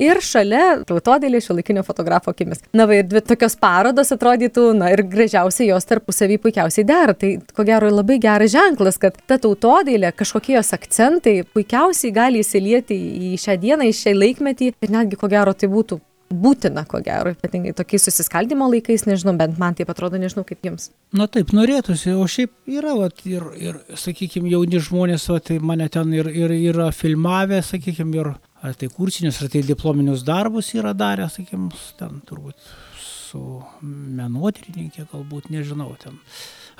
ir 0.00 0.20
šalia 0.24 0.80
tautodėlė 0.88 1.40
šiuolaikinio 1.44 1.84
fotografo 1.86 2.32
akimis. 2.32 2.62
Na, 2.76 2.86
va, 2.88 2.98
ir 3.00 3.08
dvi 3.10 3.22
tokios 3.26 3.58
parodos 3.60 4.12
atrodytų, 4.14 4.68
na, 4.80 4.90
ir 4.94 5.04
gražiausiai 5.06 5.70
jos 5.70 5.88
tarpusavį 5.88 6.40
puikiausiai 6.46 6.86
dera. 6.88 7.16
Tai, 7.16 7.34
ko 7.56 7.66
gero, 7.68 7.90
labai 7.92 8.18
geras 8.22 8.54
ženklas, 8.54 9.00
kad 9.02 9.18
ta 9.28 9.40
tautodėlė, 9.42 10.12
kažkokie 10.16 10.56
jos 10.56 10.72
akcentai 10.76 11.38
puikiausiai 11.52 12.14
gali 12.16 12.44
įsilieti 12.44 12.96
į 12.96 13.36
šią 13.42 13.58
dieną, 13.62 13.90
į 13.90 13.96
šią 14.00 14.16
laikmetį 14.16 14.72
ir 14.72 14.94
netgi, 14.96 15.20
ko 15.20 15.30
gero, 15.32 15.54
tai 15.56 15.70
būtų 15.72 16.00
būtina, 16.30 16.82
ko 16.88 17.00
gero, 17.04 17.32
ypatingai 17.36 17.74
tokiais 17.76 18.06
susiskaldimo 18.08 18.66
laikais, 18.72 19.06
nežinau, 19.06 19.36
bent 19.38 19.60
man 19.62 19.76
taip 19.78 19.90
atrodo, 19.92 20.18
nežinau 20.20 20.44
kaip 20.48 20.64
jums. 20.66 20.88
Na 21.16 21.28
taip, 21.30 21.52
norėtųsi, 21.56 22.12
o 22.16 22.26
šiaip 22.30 22.52
yra, 22.70 22.96
vat, 22.98 23.22
ir, 23.28 23.46
ir 23.60 23.78
sakykime, 23.98 24.50
jauni 24.52 24.80
žmonės, 24.82 25.28
vat, 25.32 25.46
tai 25.50 25.60
mane 25.62 25.88
ten 25.92 26.12
ir, 26.16 26.30
ir 26.30 26.54
yra 26.56 26.90
filmavę, 26.94 27.62
sakykime, 27.66 28.16
ir 28.18 28.32
ar 28.66 28.76
tai 28.78 28.90
kursinius, 28.92 29.40
ar 29.42 29.52
tai 29.52 29.62
diplominius 29.66 30.26
darbus 30.26 30.72
yra 30.74 30.94
darę, 30.96 31.30
sakykime, 31.32 31.70
ten 32.00 32.20
turbūt 32.26 32.58
su 32.98 33.42
menotyrininkė, 33.82 35.06
galbūt, 35.12 35.50
nežinau, 35.54 35.92
ten 36.02 36.18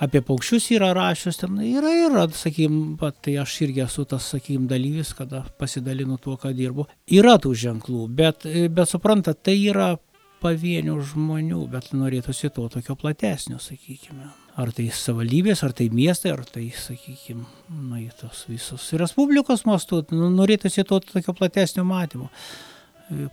apie 0.03 0.21
paukščius 0.25 0.71
yra 0.77 0.91
rašęs, 0.97 1.41
ten 1.41 1.61
yra, 1.65 1.93
yra, 2.07 2.27
sakykim, 2.37 2.97
pat, 3.01 3.19
tai 3.25 3.39
aš 3.43 3.55
irgi 3.67 3.85
esu 3.87 4.05
tas, 4.09 4.27
sakykim, 4.35 4.67
dalyvis, 4.71 5.15
kada 5.17 5.45
pasidalinu 5.61 6.19
tuo, 6.23 6.37
ką 6.41 6.53
dirbu. 6.57 6.87
Yra 7.17 7.37
tų 7.43 7.55
ženklų, 7.57 8.03
bet, 8.19 8.45
bet 8.77 8.93
suprantat, 8.93 9.41
tai 9.47 9.57
yra 9.63 9.95
pavienių 10.43 10.99
žmonių, 11.13 11.63
bet 11.73 11.93
norėtųsi 11.97 12.51
to 12.55 12.67
tokio 12.73 12.97
platesnio, 12.99 13.59
sakykime. 13.63 14.29
Ar 14.57 14.71
tai 14.73 14.87
savivaldybės, 14.95 15.63
ar 15.67 15.75
tai 15.77 15.89
miestai, 15.93 16.33
ar 16.33 16.45
tai, 16.49 16.69
sakykime, 16.81 17.45
na, 17.91 18.01
tos 18.21 18.47
visos 18.49 18.87
Respublikos 18.97 19.67
mastu, 19.69 20.01
nu, 20.13 20.31
norėtųsi 20.33 20.85
to 20.89 21.01
tokio 21.05 21.37
platesnio 21.37 21.85
matymo. 21.89 22.31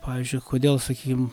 Pavyzdžiui, 0.03 0.43
kodėl, 0.47 0.79
sakykime, 0.83 1.29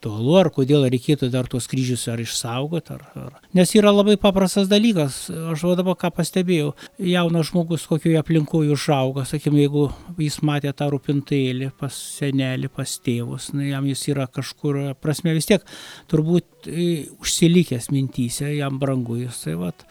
aktualu, 0.00 0.36
ar 0.40 0.48
kodėl 0.48 0.86
reikėtų 0.88 1.28
dar 1.30 1.46
tuos 1.46 1.66
kryžius 1.68 2.06
ar 2.08 2.20
išsaugoti. 2.20 2.94
Ar, 2.94 3.02
ar. 3.14 3.40
Nes 3.52 3.74
yra 3.76 3.92
labai 3.92 4.16
paprastas 4.16 4.68
dalykas, 4.68 5.28
aš 5.28 5.64
va 5.68 5.74
dabar 5.76 5.96
ką 6.00 6.10
pastebėjau, 6.16 6.72
jaunas 6.98 7.50
žmogus 7.50 7.84
kokioje 7.86 8.18
aplinkoje 8.18 8.72
užauga, 8.72 9.26
sakykim, 9.28 9.58
jeigu 9.60 9.90
jis 10.18 10.40
matė 10.42 10.72
tą 10.72 10.88
rūpintėlį 10.94 11.72
pas 11.78 11.92
senelį, 11.92 12.70
pas 12.72 12.96
tėvus, 13.04 13.52
na, 13.52 13.66
jam 13.68 13.90
jis 13.90 14.06
yra 14.08 14.26
kažkur, 14.26 14.80
prasme 15.00 15.34
vis 15.36 15.50
tiek 15.50 15.66
turbūt 16.08 16.70
e, 16.70 17.10
užsilikęs 17.20 17.90
mintyse, 17.92 18.48
jam 18.56 18.80
brangu 18.80 19.20
jis. 19.20 19.44
Tai, 19.44 19.58
vat, 19.66 19.84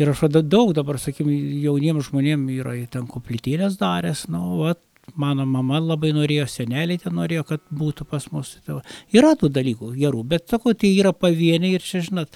Ir 0.00 0.08
aš 0.08 0.22
daug 0.32 0.70
dabar, 0.72 0.96
sakykime, 0.96 1.34
jauniems 1.60 2.06
žmonėms 2.06 2.54
yra 2.54 2.72
ten 2.88 3.04
koplytėlės 3.10 3.74
daręs, 3.76 4.22
nu, 4.32 4.62
vat, 4.62 4.80
mano 5.18 5.46
mama 5.48 5.80
labai 5.82 6.12
norėjo, 6.14 6.46
seneliai 6.50 7.00
ten 7.00 7.14
norėjo, 7.16 7.44
kad 7.48 7.62
būtų 7.74 8.06
pas 8.10 8.26
mus. 8.34 8.56
Tai 8.66 8.80
yra 9.16 9.32
tų 9.38 9.50
dalykų 9.54 9.92
gerų, 9.96 10.24
bet 10.30 10.46
sakau, 10.52 10.74
tai 10.74 10.92
yra 10.94 11.12
pavieniai 11.16 11.76
ir 11.78 11.84
čia, 11.84 12.02
žinot, 12.06 12.34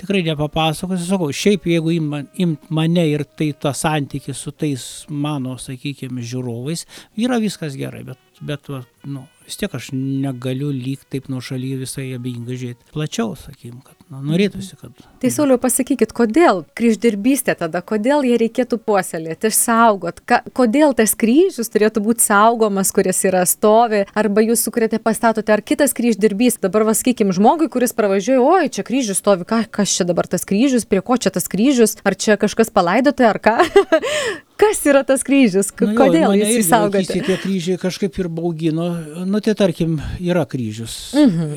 tikrai 0.00 0.22
nepapasakosiu, 0.26 1.06
sakau, 1.08 1.30
šiaip 1.34 1.68
jeigu 1.70 1.94
imt 1.96 2.40
im 2.40 2.56
mane 2.74 3.06
ir 3.10 3.24
tai 3.24 3.52
tą 3.52 3.72
santykį 3.76 4.34
su 4.36 4.52
tais 4.52 4.86
mano, 5.08 5.56
sakykime, 5.60 6.24
žiūrovais, 6.26 6.86
yra 7.20 7.40
viskas 7.42 7.78
gerai, 7.78 8.04
bet, 8.10 8.20
bet 8.44 8.72
va, 8.72 8.82
nu, 9.04 9.24
vis 9.46 9.56
tiek 9.56 9.72
aš 9.74 9.90
negaliu 9.92 10.68
lyg 10.70 11.02
taip 11.10 11.28
nuo 11.32 11.40
šaly 11.42 11.72
visai 11.80 12.10
abejingai 12.14 12.56
žiūrėti. 12.60 12.86
Plačiau, 12.94 13.32
sakykim, 13.38 13.80
kad 13.84 13.96
nu, 14.12 14.20
norėtųsi, 14.28 14.76
kad. 14.78 14.92
Tai 15.22 15.30
Sauliau, 15.32 15.58
pasakykit, 15.60 16.12
kodėl 16.16 16.62
kryždirbystė 16.78 17.56
tada, 17.58 17.82
kodėl 17.82 18.26
ją 18.28 18.38
reikėtų 18.42 18.78
puoselėti, 18.84 19.50
išsaugot, 19.50 20.20
ka, 20.28 20.42
kodėl 20.56 20.94
tas 20.98 21.16
kryžius 21.18 21.72
turėtų 21.72 22.04
būti 22.04 22.26
saugomas, 22.28 22.92
kuris 22.94 23.24
yra 23.28 23.42
stovi, 23.48 24.04
arba 24.14 24.44
jūs 24.44 24.66
sukuriate, 24.66 25.00
pastatote, 25.02 25.54
ar 25.54 25.64
kitas 25.64 25.96
kryždirbys, 25.96 26.60
dabar 26.62 26.86
vasakykim 26.90 27.32
žmogui, 27.36 27.70
kuris 27.72 27.96
pravažiuoja, 27.96 28.44
oi, 28.44 28.70
čia 28.72 28.84
kryžius 28.86 29.22
stovi, 29.24 29.48
ką, 29.48 29.64
kas 29.72 29.96
čia 29.96 30.06
dabar 30.08 30.28
tas 30.30 30.46
kryžius, 30.48 30.86
prie 30.86 31.02
ko 31.02 31.16
čia 31.16 31.32
tas 31.34 31.48
kryžius, 31.50 31.96
ar 32.04 32.18
čia 32.18 32.38
kažkas 32.40 32.70
palaidote, 32.74 33.26
ar 33.26 33.40
ką. 33.42 33.58
kas 34.60 34.82
yra 34.86 35.02
tas 35.06 35.24
kryžius, 35.26 35.70
nu, 35.80 35.94
kodėl 35.96 36.34
jo, 36.34 36.38
jūs 36.42 36.52
jį 36.58 36.64
saugote? 36.66 37.20
Tie 37.26 37.36
kryžiai 37.40 37.80
kažkaip 37.80 38.18
ir 38.20 38.28
baugino, 38.32 38.89
nu 39.26 39.40
tai 39.40 39.54
tarkim, 39.58 39.98
yra 40.20 40.44
kryžius. 40.48 41.12
Mhm. 41.16 41.54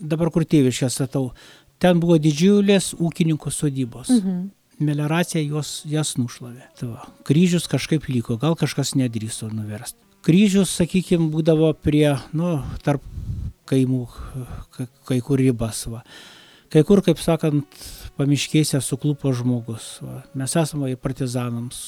Dabar 0.00 0.30
kur 0.34 0.44
tėviškę 0.44 0.88
statau, 0.90 1.30
ten 1.82 2.00
buvo 2.02 2.18
didžiulės 2.22 2.92
ūkininkų 2.98 3.52
sodybos. 3.52 4.10
Mhm. 4.10 4.50
Melioracija 4.82 5.42
juos, 5.44 5.82
jas 5.86 6.16
nušlavė. 6.18 6.64
Tava. 6.80 7.06
Kryžius 7.28 7.68
kažkaip 7.70 8.08
liko, 8.10 8.36
gal 8.40 8.56
kažkas 8.58 8.96
nedrįso 8.98 9.50
nuversti. 9.52 10.00
Kryžius, 10.26 10.72
sakykime, 10.78 11.28
būdavo 11.30 11.72
prie, 11.74 12.16
nu, 12.32 12.56
tarp 12.82 13.02
kaimų, 13.70 14.06
kai 15.06 15.18
kur 15.22 15.38
ribas. 15.38 15.84
Va. 15.90 16.02
Kai 16.72 16.82
kur, 16.88 17.02
kaip 17.04 17.20
sakant, 17.22 17.66
pamiškėse 18.18 18.80
suklupo 18.82 19.32
žmogus. 19.36 19.98
Va. 20.02 20.22
Mes 20.38 20.56
esame 20.58 20.92
į 20.94 20.98
partizanams 20.98 21.78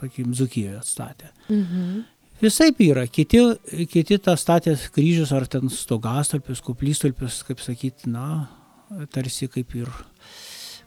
sakykime, 0.00 0.34
Zukijoje 0.34 0.78
atstatė. 0.80 1.30
Mhm. 1.48 2.00
Visai 2.40 2.70
yra, 2.80 3.04
kiti, 3.04 3.40
kiti 3.92 4.16
tą 4.16 4.32
statė 4.40 4.72
kryžius 4.94 5.28
ar 5.36 5.44
ten 5.50 5.68
stogastolpius, 5.68 6.62
kuplystolpius, 6.64 7.42
kaip 7.44 7.60
sakyti, 7.60 8.08
na, 8.08 8.46
tarsi 9.12 9.48
kaip 9.52 9.74
ir 9.76 9.90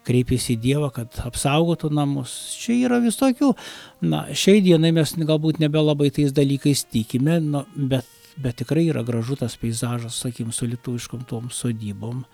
kreipėsi 0.08 0.56
į 0.56 0.62
Dievą, 0.64 0.90
kad 0.96 1.20
apsaugotų 1.22 1.92
namus. 1.94 2.34
Čia 2.58 2.80
yra 2.88 2.98
visokių, 3.04 3.52
na, 4.10 4.24
šiai 4.34 4.64
dienai 4.66 4.92
mes 4.98 5.14
galbūt 5.14 5.62
nebelabai 5.62 6.10
tais 6.16 6.34
dalykais 6.34 6.88
tikime, 6.90 7.38
na, 7.46 7.64
bet, 7.78 8.10
bet 8.42 8.58
tikrai 8.64 8.88
yra 8.90 9.06
gražu 9.06 9.38
tas 9.38 9.54
peizažas, 9.62 10.24
sakykim, 10.26 10.50
su 10.50 10.66
lietuviškom 10.72 11.28
tom 11.30 11.54
sodybom 11.54 12.26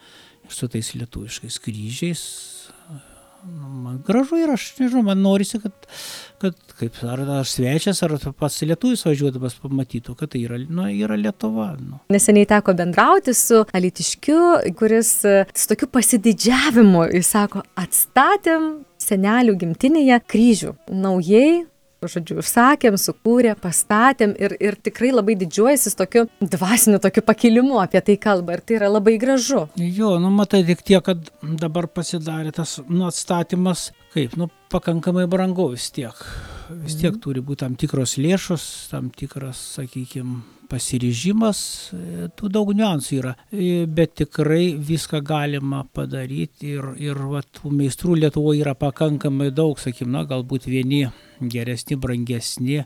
ir 0.48 0.56
su 0.56 0.72
tais 0.72 0.96
lietuviškais 0.96 1.60
kryžiais 1.68 2.24
nu, 2.24 2.59
man 3.44 4.02
gražu 4.06 4.40
ir 4.40 4.52
aš 4.54 4.72
nežinau, 4.80 5.04
man 5.08 5.22
norisi, 5.24 5.60
kad, 5.64 5.74
kad 6.42 6.58
kaip 6.80 7.00
ar, 7.04 7.24
ar 7.40 7.48
svečias, 7.48 8.02
ar 8.06 8.16
pats 8.40 8.62
lietuvis 8.64 9.06
važiuodamas 9.08 9.58
pamatytų, 9.64 10.16
kad 10.20 10.34
tai 10.34 10.44
yra, 10.48 10.60
nu, 10.68 10.88
yra 10.92 11.18
Lietuva. 11.20 11.72
Nu. 11.80 12.02
Neseniai 12.14 12.48
teko 12.50 12.76
bendrauti 12.78 13.36
su 13.38 13.64
Alitiškiu, 13.76 14.44
kuris 14.80 15.14
su 15.24 15.72
tokiu 15.72 15.90
pasididžiavimu, 15.92 17.10
jis 17.18 17.34
sako, 17.36 17.64
atstatėm 17.80 18.72
senelių 19.04 19.58
gimtinėje 19.64 20.22
kryžių. 20.30 20.76
Naujai 20.96 21.66
žodžiu, 22.08 22.38
užsakėm, 22.40 22.96
sukūrė, 23.02 23.56
pastatėm 23.60 24.36
ir, 24.40 24.56
ir 24.64 24.78
tikrai 24.80 25.12
labai 25.12 25.36
didžiuojasis 25.40 25.98
tokiu 26.00 26.28
dvasiniu, 26.40 27.02
tokiu 27.04 27.24
pakilimu 27.26 27.82
apie 27.84 28.02
tai 28.06 28.16
kalba 28.22 28.56
ir 28.56 28.64
tai 28.64 28.78
yra 28.80 28.92
labai 28.94 29.18
gražu. 29.20 29.66
Jo, 29.76 30.16
nu 30.22 30.32
matai 30.32 30.64
tik 30.68 30.86
tiek, 30.88 31.04
kad 31.04 31.28
dabar 31.42 31.90
pasidarė 31.92 32.54
tas 32.56 32.78
nu, 32.88 33.04
atstatymas, 33.10 33.90
kaip, 34.14 34.38
nu, 34.40 34.48
pakankamai 34.72 35.26
brangu 35.28 35.72
vis 35.74 35.90
tiek. 35.92 36.16
vis 36.70 36.96
tiek 36.96 37.12
mhm. 37.12 37.20
turi 37.24 37.42
būti 37.42 37.66
tam 37.66 37.76
tikros 37.76 38.16
lėšos, 38.22 38.64
tam 38.92 39.10
tikras, 39.10 39.58
sakykime, 39.80 40.44
pasiryžimas, 40.70 41.60
e, 41.94 42.28
tų 42.38 42.50
daug 42.54 42.72
niuansų 42.76 43.16
yra, 43.18 43.34
e, 43.52 43.86
bet 43.86 44.16
tikrai 44.22 44.76
viską 44.76 45.22
galima 45.26 45.84
padaryti 45.94 46.76
ir, 46.76 46.92
ir 47.02 47.20
va, 47.32 47.42
tų 47.42 47.72
meistrų 47.76 48.18
Lietuvoje 48.20 48.64
yra 48.64 48.76
pakankamai 48.78 49.50
daug, 49.56 49.80
sakykime, 49.82 50.12
na, 50.14 50.26
galbūt 50.30 50.70
vieni 50.70 51.08
geresni, 51.40 51.98
brangesni, 52.00 52.84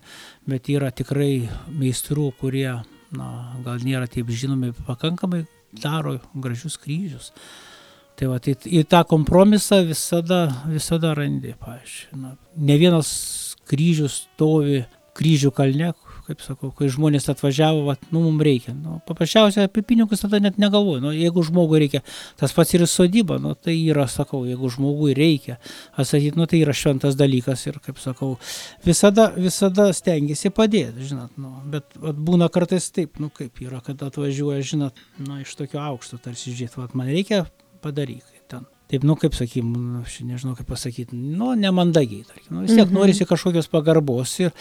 bet 0.50 0.72
yra 0.72 0.94
tikrai 0.96 1.50
meistrų, 1.72 2.32
kurie, 2.40 2.70
na, 3.14 3.30
gal 3.66 3.84
nėra 3.84 4.08
taip 4.12 4.32
žinomi, 4.32 4.74
pakankamai 4.88 5.44
daro 5.84 6.20
gražius 6.34 6.78
kryžius. 6.78 7.32
Tai 8.14 8.30
va, 8.30 8.38
tai 8.38 8.54
į 8.70 8.84
tą 8.86 9.02
kompromisą 9.10 9.82
visada, 9.88 10.46
visada 10.70 11.16
randi, 11.18 11.56
paaiškina. 11.60 12.36
Ne 12.62 12.76
vienas 12.78 13.10
kryžius 13.70 14.28
stovi 14.28 14.84
kryžių 15.18 15.50
kalne, 15.56 15.92
kaip 16.28 16.42
sakau, 16.44 16.70
kai 16.76 16.88
žmonės 16.92 17.30
atvažiavo, 17.32 17.84
va, 17.88 17.96
nu, 18.12 18.22
mums 18.24 18.44
reikia. 18.46 18.74
Nu, 18.76 19.00
paprasčiausiai 19.08 19.68
apie 19.68 19.84
pinigus 19.88 20.24
tada 20.24 20.40
net 20.44 20.60
negalvoju. 20.62 21.02
Nu, 21.04 21.14
jeigu 21.16 21.44
žmogui 21.46 21.82
reikia, 21.84 22.04
tas 22.40 22.56
pats 22.56 22.74
ir 22.76 22.86
sodyba, 22.90 23.40
nu, 23.44 23.54
tai 23.60 23.76
yra, 23.78 24.06
sakau, 24.12 24.44
jeigu 24.48 24.72
žmogui 24.74 25.16
reikia, 25.18 25.58
atsakyti, 25.94 26.40
nu, 26.40 26.48
tai 26.50 26.62
yra 26.64 26.76
šventas 26.78 27.18
dalykas 27.20 27.66
ir, 27.68 27.80
kaip 27.84 28.02
sakau, 28.04 28.36
visada, 28.86 29.30
visada 29.38 29.90
stengiasi 29.96 30.54
padėti, 30.56 31.10
žinot, 31.14 31.34
nu, 31.42 31.56
bet 31.74 31.90
at, 32.00 32.20
būna 32.30 32.50
kartais 32.54 32.92
taip, 32.96 33.20
nu, 33.24 33.32
kaip 33.34 33.64
yra, 33.66 33.84
kad 33.86 34.04
atvažiuoja, 34.08 34.64
žinot, 34.74 35.04
nu, 35.24 35.42
iš 35.44 35.58
tokio 35.60 35.84
aukšto 35.84 36.22
tarsi 36.24 36.54
žiūrėti, 36.54 36.82
va, 36.82 36.90
man 36.98 37.12
reikia 37.12 37.44
padaryk 37.84 38.24
ten. 38.52 38.66
Taip, 38.92 39.04
nu 39.08 39.16
kaip 39.18 39.34
sakykim, 39.34 39.70
nu, 39.74 40.02
aš 40.04 40.20
nežinau 40.28 40.54
kaip 40.58 40.68
pasakyti, 40.70 41.18
nu 41.18 41.54
nemandagiai, 41.58 42.26
tarkim, 42.28 42.50
nu, 42.52 42.66
vis 42.66 42.76
tiek 42.76 42.84
mm 42.84 42.90
-hmm. 42.92 43.00
norisi 43.00 43.26
kažkokios 43.26 43.68
pagarbos 43.72 44.40
ir 44.40 44.52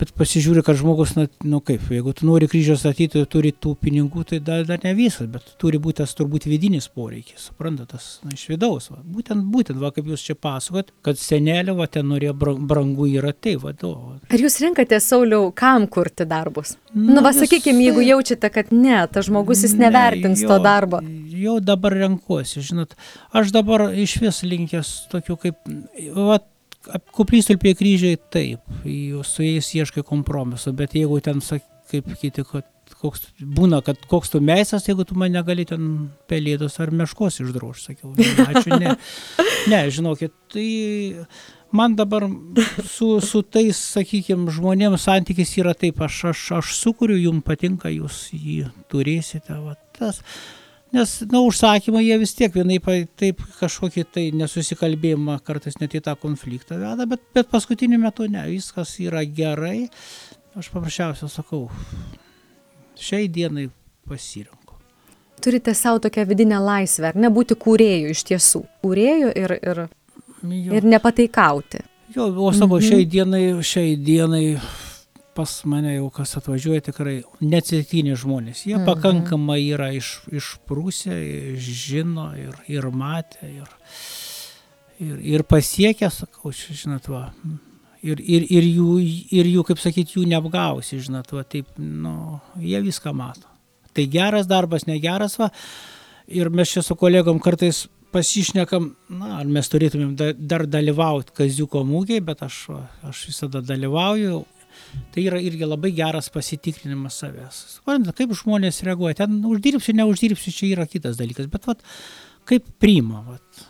bet 0.00 0.12
pasižiūri, 0.16 0.62
kad 0.64 0.78
žmogus, 0.80 1.12
na, 1.18 1.26
nu 1.44 1.60
kaip, 1.64 1.84
jeigu 1.92 2.14
tu 2.16 2.26
nori 2.28 2.48
kryžių 2.50 2.76
statyti, 2.80 3.22
turi 3.30 3.52
tų 3.52 3.74
pinigų, 3.84 4.24
tai 4.30 4.40
dar, 4.44 4.64
dar 4.68 4.80
ne 4.84 4.94
visas, 4.96 5.28
bet 5.30 5.54
turi 5.60 5.80
būti 5.82 6.00
tas 6.00 6.14
turbūt 6.16 6.46
vidinis 6.48 6.88
poreikis, 6.88 7.50
suprantate, 7.50 7.98
tas 7.98 8.06
na, 8.24 8.32
iš 8.36 8.46
vidaus. 8.48 8.88
Va. 8.92 9.00
Būtent, 9.04 9.44
būtent, 9.52 9.80
va, 9.82 9.92
kaip 9.94 10.08
jūs 10.08 10.24
čia 10.24 10.36
pasakot, 10.40 10.92
kad 11.06 11.20
senelio, 11.20 11.76
va, 11.78 11.88
ten 11.92 12.08
norėjo 12.08 12.34
brangu 12.70 13.08
yra 13.10 13.34
tai, 13.36 13.56
va, 13.60 13.74
do. 13.76 13.92
Ar 14.30 14.44
jūs 14.44 14.60
renkate, 14.64 15.00
Sauliau, 15.04 15.50
kam 15.56 15.88
kurti 15.90 16.26
darbus? 16.28 16.76
Na, 16.94 17.18
nu, 17.18 17.24
va, 17.26 17.34
sakykime, 17.36 17.84
jeigu 17.90 18.04
jaučiate, 18.06 18.52
kad 18.54 18.72
ne, 18.74 19.02
tas 19.12 19.28
žmogus 19.28 19.66
jis 19.66 19.76
nevertins 19.78 20.40
ne, 20.40 20.46
jo, 20.46 20.52
to 20.54 20.60
darbo. 20.64 21.02
Jau 21.40 21.58
dabar 21.64 21.96
renkuosi, 21.96 22.64
žinot, 22.64 22.96
aš 23.36 23.52
dabar 23.54 23.90
iš 23.96 24.16
vis 24.24 24.40
linkęs 24.46 24.94
tokių 25.12 25.36
kaip, 25.44 25.60
va, 26.16 26.40
koplytstulpiai 26.88 27.76
kryžiai 27.76 28.18
taip, 28.32 28.64
su 29.28 29.44
jais 29.44 29.68
ieškai 29.76 30.04
kompromiso, 30.06 30.72
bet 30.76 30.96
jeigu 30.96 31.20
ten, 31.24 31.42
kaip 31.90 32.12
kiti, 32.20 32.44
kad 32.46 32.68
koks, 33.00 33.28
būna, 33.56 33.80
kad 33.84 34.00
koks 34.10 34.32
tu 34.32 34.40
meisas, 34.44 34.86
jeigu 34.88 35.04
tu 35.06 35.16
mane 35.18 35.42
gali 35.46 35.66
ten 35.68 36.10
pelėdos 36.30 36.78
ar 36.82 36.92
meškos 36.94 37.40
išdroš, 37.44 37.86
sakiau, 37.90 38.14
ačiū, 38.48 38.76
ne. 38.80 38.96
Ne, 39.68 39.82
žinokit, 39.92 40.32
tai 40.48 40.64
man 41.76 41.92
dabar 41.98 42.24
su, 42.88 43.10
su 43.20 43.42
tais, 43.44 43.76
sakykime, 43.76 44.48
žmonėms 44.56 45.04
santykis 45.04 45.52
yra 45.60 45.74
taip, 45.76 46.00
aš, 46.06 46.22
aš, 46.30 46.44
aš 46.62 46.70
sukuriu, 46.78 47.18
jums 47.20 47.44
patinka, 47.44 47.92
jūs 47.92 48.30
jį 48.32 48.70
turėsite, 48.88 49.58
va, 49.60 49.76
tas 49.98 50.22
Nes, 50.90 51.10
na, 51.30 51.38
užsakymai 51.46 52.02
jie 52.02 52.16
vis 52.18 52.32
tiek 52.34 52.54
vienaip 52.54 52.88
taip 53.18 53.42
kažkokį 53.60 54.04
tai 54.10 54.24
nesusikalbėjimą, 54.34 55.36
kartais 55.46 55.78
net 55.78 55.94
į 55.94 56.00
tą 56.02 56.16
konfliktą 56.18 56.80
veda, 56.80 57.06
bet, 57.06 57.22
bet 57.36 57.50
paskutiniu 57.52 58.00
metu 58.02 58.26
ne, 58.26 58.42
viskas 58.50 58.96
yra 59.02 59.22
gerai. 59.22 59.86
Aš 60.58 60.72
paprasčiausiai 60.74 61.30
sakau, 61.30 61.68
šiai 62.98 63.30
dienai 63.30 63.68
pasirinku. 64.10 64.74
Turite 65.40 65.76
savo 65.78 66.02
tokią 66.02 66.26
vidinę 66.26 66.58
laisvę, 66.58 67.12
ar 67.12 67.22
nebūti 67.22 67.54
kūrėjų 67.54 68.10
iš 68.10 68.24
tiesų. 68.32 68.64
Kūrėjų 68.82 69.30
ir, 69.38 69.56
ir, 69.62 69.84
jo. 70.42 70.74
ir 70.74 70.90
nepataikauti. 70.90 71.84
Jo, 72.16 72.26
o 72.26 72.50
savo 72.50 72.80
mhm. 72.80 72.88
šiai 72.88 73.06
dienai, 73.06 73.44
šiai 73.62 73.94
dienai 73.94 74.44
pas 75.40 75.52
mane 75.64 75.94
jau 75.94 76.08
kas 76.12 76.34
atvažiuoja 76.36 76.82
tikrai 76.90 77.14
neatsitiktiniai 77.40 78.18
žmonės. 78.20 78.66
Jie 78.68 78.76
mhm. 78.76 78.84
pakankamai 78.88 79.62
yra 79.72 79.88
iš, 79.96 80.18
išprūsę, 80.28 81.16
žino 81.56 82.28
ir, 82.36 82.58
ir 82.68 82.88
matė, 82.92 83.48
ir, 83.62 83.70
ir, 85.00 85.14
ir 85.36 85.46
pasiekę, 85.48 86.10
sakau, 86.12 86.52
žinot, 86.52 87.08
va. 87.08 87.30
Ir, 88.04 88.20
ir, 88.20 88.44
ir, 88.52 88.66
jų, 88.68 88.90
ir 89.36 89.48
jų, 89.48 89.64
kaip 89.70 89.80
sakyti, 89.80 90.18
jų 90.18 90.26
neapgausi, 90.28 91.00
žinot, 91.04 91.32
va, 91.36 91.46
taip, 91.48 91.72
nu, 91.80 92.36
jie 92.60 92.80
viską 92.84 93.16
mato. 93.16 93.48
Tai 93.96 94.04
geras 94.12 94.48
darbas, 94.48 94.84
negeras, 94.88 95.38
va. 95.40 95.50
Ir 96.28 96.52
mes 96.52 96.76
čia 96.76 96.84
su 96.84 96.96
kolegom 97.00 97.40
kartais 97.42 97.86
pasišnekam, 98.12 98.92
na, 99.16 99.34
ar 99.40 99.48
mes 99.48 99.68
turėtumėm 99.72 100.14
da, 100.20 100.32
dar 100.36 100.68
dalyvauti 100.68 101.32
kaziuko 101.40 101.80
mūgiai, 101.88 102.20
bet 102.24 102.44
aš, 102.44 102.66
aš 103.08 103.28
visada 103.30 103.64
dalyvauju, 103.64 104.44
Tai 105.14 105.24
yra 105.26 105.40
irgi 105.42 105.66
labai 105.66 105.92
geras 105.94 106.30
pasitikrinimas 106.34 107.18
savęs. 107.22 107.58
Suprantate, 107.76 108.24
kaip 108.24 108.36
žmonės 108.38 108.82
reaguoja. 108.86 109.22
Ten 109.22 109.40
uždirbsiu, 109.46 109.94
neuždirbsiu, 109.98 110.54
čia 110.54 110.70
yra 110.74 110.86
kitas 110.90 111.18
dalykas. 111.20 111.50
Bet 111.52 111.68
vat, 111.70 111.82
kaip 112.48 112.66
priima 112.82 113.22
vat, 113.26 113.64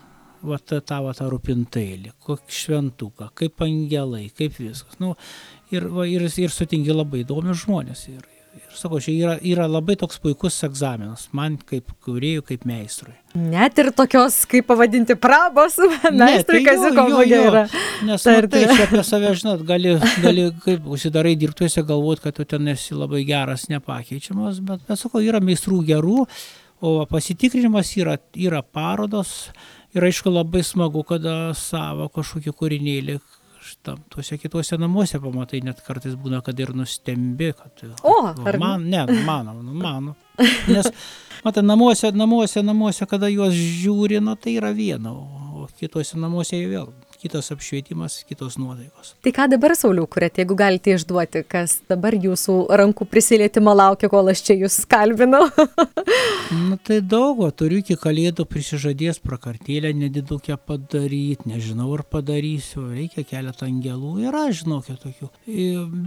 vat, 0.47 0.67
tą, 0.69 1.01
vat, 1.05 1.19
tą 1.21 1.29
rūpintailį, 1.33 2.15
kokį 2.27 2.59
šventuką, 2.61 3.31
kaip 3.41 3.65
angelai, 3.67 4.27
kaip 4.37 4.57
viskas. 4.61 5.01
Nu, 5.03 5.15
ir, 5.73 5.89
va, 5.93 6.07
ir, 6.09 6.27
ir 6.29 6.55
sutingi 6.55 6.95
labai 6.95 7.25
įdomius 7.25 7.65
žmonės. 7.65 8.07
Ir, 8.13 8.25
Ir 8.51 8.75
sakau, 8.75 8.99
čia 9.03 9.13
yra, 9.15 9.35
yra 9.47 9.67
labai 9.71 9.95
toks 9.99 10.19
puikus 10.23 10.57
egzaminas, 10.67 11.29
man 11.37 11.55
kaip 11.69 11.93
kūrėjų, 12.03 12.43
kaip 12.49 12.65
meistrui. 12.67 13.13
Net 13.39 13.79
ir 13.79 13.93
tokios, 13.95 14.41
kaip 14.51 14.67
pavadinti, 14.67 15.15
prabos, 15.23 15.77
tai 16.49 16.63
kas 16.67 16.83
jau 16.83 16.91
kovoje 16.97 17.39
yra. 17.47 17.63
Nes 18.09 18.27
tai, 18.27 18.37
tai 18.51 18.65
čia 18.67 18.89
apie 18.89 19.05
save, 19.11 19.31
žinot, 19.39 19.63
gali, 19.69 19.95
gali 20.25 20.49
kaip 20.65 20.89
užsidarai 20.91 21.37
dirbtuose 21.39 21.85
galvoti, 21.87 22.25
kad 22.27 22.39
tu 22.41 22.47
ten 22.51 22.67
esi 22.75 22.99
labai 22.99 23.23
geras, 23.29 23.69
nepakeičiamas, 23.71 24.59
bet, 24.67 24.83
bet 24.89 24.99
sakau, 24.99 25.23
yra 25.23 25.39
meistrų 25.45 25.85
gerų, 25.93 26.25
o 26.83 26.97
pasitikrinimas 27.07 27.95
yra, 28.03 28.19
yra 28.35 28.65
parodos. 28.67 29.53
Ir 29.95 30.07
aišku, 30.07 30.31
labai 30.31 30.63
smagu, 30.67 31.03
kada 31.07 31.53
savo 31.59 32.11
kažkokį 32.15 32.55
kūrinėlį 32.59 33.21
tam 33.83 34.01
tuose 34.13 34.39
kituose 34.41 34.79
namuose 34.81 35.21
pamatai, 35.23 35.63
net 35.67 35.83
kartais 35.87 36.17
būna, 36.19 36.43
kad 36.47 36.59
ir 36.61 36.73
nustembi, 36.77 37.53
kad... 37.57 37.85
O, 38.03 38.17
ar 38.31 38.59
man, 38.61 38.89
ne, 38.91 39.05
mano, 39.27 39.57
nu, 39.61 39.75
mano. 39.77 40.17
Nes, 40.71 40.91
matai, 41.45 41.65
namuose, 41.67 42.13
namuose, 42.17 42.65
namuose, 42.67 43.09
kada 43.11 43.31
juos 43.33 43.55
žiūri, 43.55 44.21
nu, 44.25 44.37
tai 44.41 44.57
yra 44.61 44.73
viena, 44.77 45.15
o 45.15 45.69
kituose 45.81 46.19
namuose 46.21 46.61
jau 46.61 46.73
vėl 46.75 46.93
kitas 47.21 47.51
apšvietimas, 47.55 48.21
kitos 48.29 48.57
nuotaikos. 48.61 49.15
Tai 49.25 49.33
ką 49.37 49.47
dabar 49.53 49.75
Sauliau 49.79 50.09
kuriate, 50.11 50.43
jeigu 50.43 50.57
galite 50.59 50.95
išduoti, 50.97 51.45
kas 51.51 51.79
dabar 51.91 52.17
jūsų 52.17 52.57
rankų 52.81 53.07
prisilietimo 53.11 53.75
laukia, 53.77 54.11
kol 54.13 54.33
aš 54.33 54.43
čia 54.49 54.57
jūs 54.63 54.81
kalbinau? 54.91 55.47
Na 56.71 56.79
tai 56.87 57.01
daug, 57.05 57.43
turiu 57.57 57.81
iki 57.83 57.97
kalėdų 58.01 58.47
prisižadės 58.51 59.21
prakartėlę 59.23 59.93
nedidukę 59.97 60.57
padaryti, 60.67 61.49
nežinau 61.51 61.91
ar 61.95 62.05
padarysiu, 62.09 62.89
reikia 62.95 63.25
keletą 63.29 63.69
angelų, 63.69 64.17
yra, 64.27 64.47
žinokit, 64.55 64.99
tokių. 65.05 65.31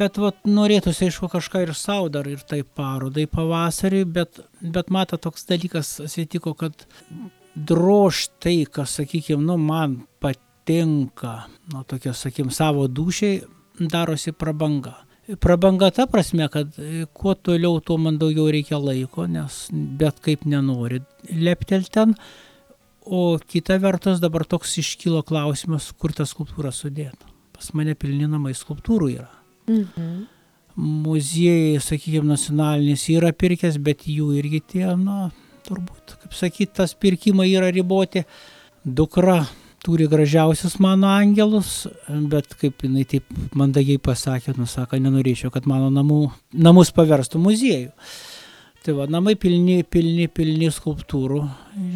Bet 0.01 0.19
vat, 0.21 0.41
norėtųsi, 0.47 1.07
aišku, 1.07 1.29
kažką 1.31 1.63
ir 1.67 1.75
savo 1.77 2.09
dar 2.13 2.27
ir 2.29 2.43
tai 2.47 2.63
parodai 2.63 3.27
pavasarį, 3.31 4.03
bet, 4.17 4.43
bet 4.61 4.91
mato 4.93 5.19
toks 5.21 5.47
dalykas 5.49 5.95
atsitiko, 6.03 6.55
kad 6.57 6.87
drož 7.55 8.27
tai, 8.43 8.63
kas, 8.65 8.97
sakykime, 8.99 9.43
nu, 9.45 9.57
man 9.61 10.01
pat 10.23 10.39
tinka, 10.65 11.47
nu, 11.73 11.83
tokia, 11.87 12.13
sakykim, 12.13 12.51
savo 12.51 12.87
dušiai 12.87 13.41
darosi 13.79 14.31
prabanga. 14.31 14.95
Prabanga 15.39 15.87
ta 15.91 16.05
prasme, 16.07 16.47
kad 16.51 16.73
e, 16.77 17.05
kuo 17.13 17.33
toliau, 17.35 17.79
tuo 17.79 17.97
man 17.97 18.17
daugiau 18.19 18.49
reikia 18.51 18.79
laiko, 18.79 19.27
nes 19.27 19.67
bet 19.71 20.19
kaip 20.23 20.43
nenori 20.45 20.99
leptel 21.31 21.87
ten. 21.91 22.17
O 23.03 23.37
kita 23.39 23.77
vertus 23.83 24.19
dabar 24.23 24.45
toks 24.47 24.77
iškilo 24.79 25.23
klausimas, 25.27 25.89
kur 25.99 26.11
tą 26.15 26.27
skulptūrą 26.27 26.71
sudėti. 26.75 27.31
Pas 27.55 27.71
mane 27.75 27.95
pilni 27.99 28.27
namai 28.27 28.55
skulptūrų 28.55 29.09
yra. 29.15 29.31
Mhm. 29.67 30.13
Muziejai, 30.73 31.79
sakykime, 31.83 32.25
nacionalinis 32.31 33.03
yra 33.13 33.29
pirkęs, 33.29 33.77
bet 33.83 34.07
jų 34.09 34.31
irgi 34.39 34.63
tie, 34.73 34.87
na, 34.97 35.27
turbūt, 35.67 36.15
kaip 36.23 36.33
sakyti, 36.33 36.71
tas 36.79 36.95
pirkimai 36.97 37.51
yra 37.51 37.69
riboti. 37.71 38.23
Dukra 38.83 39.43
turi 39.83 40.07
gražiausius 40.07 40.77
mano 40.79 41.09
angelus, 41.11 41.85
bet 42.31 42.55
kaip 42.59 42.85
jinai 42.85 43.03
taip 43.09 43.27
mandagiai 43.57 43.99
pasakė, 43.99 44.55
nusaka, 44.57 44.99
nenorėčiau, 45.01 45.51
kad 45.51 45.67
mano 45.69 45.89
namų, 45.91 46.19
namus 46.55 46.93
paverstų 46.95 47.41
muziejų. 47.43 47.91
Tai 48.83 48.95
va, 48.97 49.07
namai 49.07 49.35
pilni, 49.39 49.81
pilni, 49.83 50.27
pilni 50.27 50.69
skulptūrų, 50.71 51.41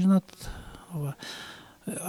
žinot. 0.02 0.48
Va. 0.96 1.14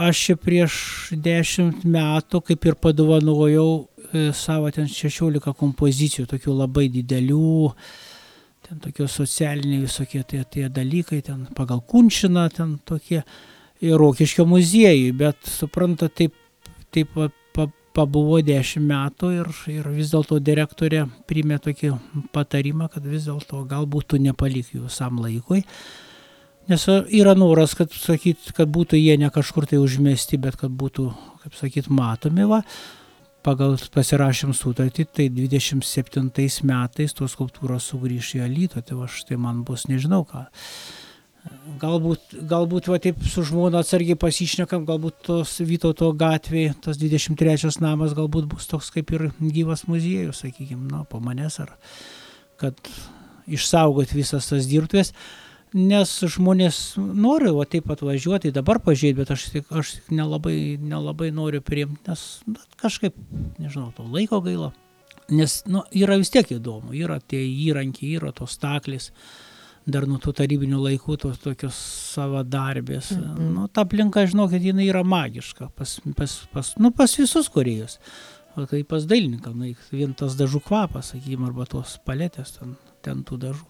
Aš 0.09 0.21
čia 0.27 0.37
prieš 0.39 0.75
dešimt 1.15 1.85
metų 1.87 2.41
kaip 2.47 2.67
ir 2.67 2.77
padovanojau 2.83 3.69
e, 3.79 4.29
savo 4.35 4.71
ten 4.75 4.87
16 4.91 5.55
kompozicijų, 5.59 6.27
tokių 6.31 6.55
labai 6.59 6.89
didelių, 6.95 7.69
ten 8.67 8.81
tokie 8.83 9.07
socialiniai 9.11 9.85
visokie 9.85 10.25
tie, 10.27 10.43
tie 10.43 10.67
dalykai, 10.71 11.21
ten 11.27 11.47
pagal 11.59 11.83
kunčiną, 11.87 12.49
ten 12.55 12.79
tokie 12.87 13.23
ir 13.85 13.99
Rokiškio 14.01 14.47
muziejui, 14.49 15.13
bet 15.17 15.49
supranta, 15.49 16.09
taip, 16.09 16.35
taip 16.95 17.15
pa, 17.55 17.69
pabuvo 17.97 18.41
10 18.45 18.83
metų 18.85 19.31
ir, 19.37 19.49
ir 19.73 19.89
vis 19.95 20.13
dėlto 20.15 20.41
direktorė 20.43 21.07
primė 21.31 21.61
tokį 21.63 21.95
patarimą, 22.35 22.91
kad 22.93 23.07
vis 23.07 23.29
dėlto 23.29 23.65
galbūt 23.69 24.13
tu 24.13 24.23
nepalik 24.23 24.75
jų 24.75 24.87
visam 24.87 25.23
laikui. 25.23 25.65
Nes 26.69 26.85
yra 27.17 27.33
noras, 27.33 27.73
kad, 27.79 27.95
sakyt, 27.97 28.51
kad 28.57 28.69
būtų 28.69 28.99
jie 29.01 29.15
ne 29.17 29.31
kažkur 29.33 29.65
tai 29.71 29.79
užmesti, 29.81 30.37
bet 30.37 30.59
kad 30.61 30.69
būtų, 30.69 31.07
kaip 31.45 31.55
sakyt, 31.57 31.89
matomi. 31.89 32.45
Va. 32.45 32.61
Pagal 33.47 33.79
pasirašym 33.95 34.53
sutartį, 34.53 35.07
tai 35.15 35.29
27 35.33 36.67
metais 36.69 37.15
tos 37.17 37.33
skulptūros 37.33 37.87
sugrįš 37.89 38.35
į 38.37 38.43
Alytą, 38.45 38.83
tai 38.85 38.99
va 38.99 39.09
štai 39.09 39.39
man 39.41 39.63
bus 39.65 39.87
nežinau 39.89 40.27
ką. 40.29 40.45
Galbūt, 41.79 42.33
galbūt 42.51 42.89
va 42.91 42.99
taip 43.03 43.21
su 43.29 43.45
žmona 43.47 43.85
atsargiai 43.85 44.19
pasišnekam, 44.19 44.87
galbūt 44.89 45.21
tos 45.29 45.53
Vytauto 45.63 46.09
gatvėje, 46.19 46.75
tas 46.83 46.99
23 46.99 47.79
namas 47.85 48.17
galbūt 48.19 48.49
bus 48.51 48.67
toks 48.71 48.91
kaip 48.95 49.13
ir 49.15 49.29
gyvas 49.39 49.85
muziejus, 49.87 50.43
sakykime, 50.43 50.89
nu, 50.91 51.05
po 51.09 51.21
manęs, 51.23 51.61
ar 51.63 51.77
kad 52.59 52.81
išsaugot 53.47 54.11
visas 54.17 54.51
tas 54.51 54.67
dirbtuvės 54.67 55.15
nes 55.77 56.13
žmonės 56.33 56.97
nori 56.97 57.51
va 57.53 57.65
taip 57.69 57.91
atvažiuoti, 57.93 58.53
dabar 58.55 58.81
pažiūrėti, 58.85 59.19
bet 59.19 59.33
aš, 59.35 59.47
aš 59.71 59.95
nelabai, 60.13 60.79
nelabai 60.81 61.31
noriu 61.35 61.61
priimti, 61.65 62.01
nes 62.09 62.25
na, 62.49 62.63
kažkaip, 62.81 63.17
nežinau, 63.61 63.91
to 63.97 64.07
laiko 64.09 64.41
gaila. 64.45 64.73
Nes 65.29 65.61
nu, 65.69 65.83
yra 65.93 66.17
vis 66.17 66.33
tiek 66.33 66.49
įdomu, 66.57 66.95
yra 66.97 67.19
tie 67.21 67.43
įrankiai, 67.45 68.17
yra 68.17 68.33
tos 68.33 68.57
staklis, 68.57 69.11
dar 69.89 70.07
nuo 70.09 70.19
tų 70.23 70.35
tarybinių 70.37 70.81
laikų, 70.85 71.17
tos 71.25 71.39
tokios 71.43 71.77
savadarbės. 72.15 73.13
Mm 73.17 73.23
-hmm. 73.23 73.55
nu, 73.55 73.69
ta 73.69 73.87
aplinka, 73.87 74.27
žinokit, 74.27 74.63
jinai 74.63 74.89
yra 74.89 75.05
magiška 75.05 75.71
pas, 75.77 76.01
pas, 76.17 76.35
pas, 76.53 76.75
nu, 76.79 76.91
pas 76.91 77.17
visus 77.19 77.49
kuriejus. 77.49 77.99
O 78.57 78.67
kai 78.67 78.83
pas 78.85 79.05
dailininką, 79.07 79.55
nu, 79.55 79.75
vien 79.93 80.15
tas 80.15 80.35
dažų 80.35 80.61
kvapas, 80.67 81.13
sakykime, 81.13 81.47
arba 81.47 81.67
tos 81.67 81.99
paletės, 82.05 82.59
ten, 82.59 82.77
ten 83.03 83.25
tų 83.25 83.39
dažų. 83.39 83.67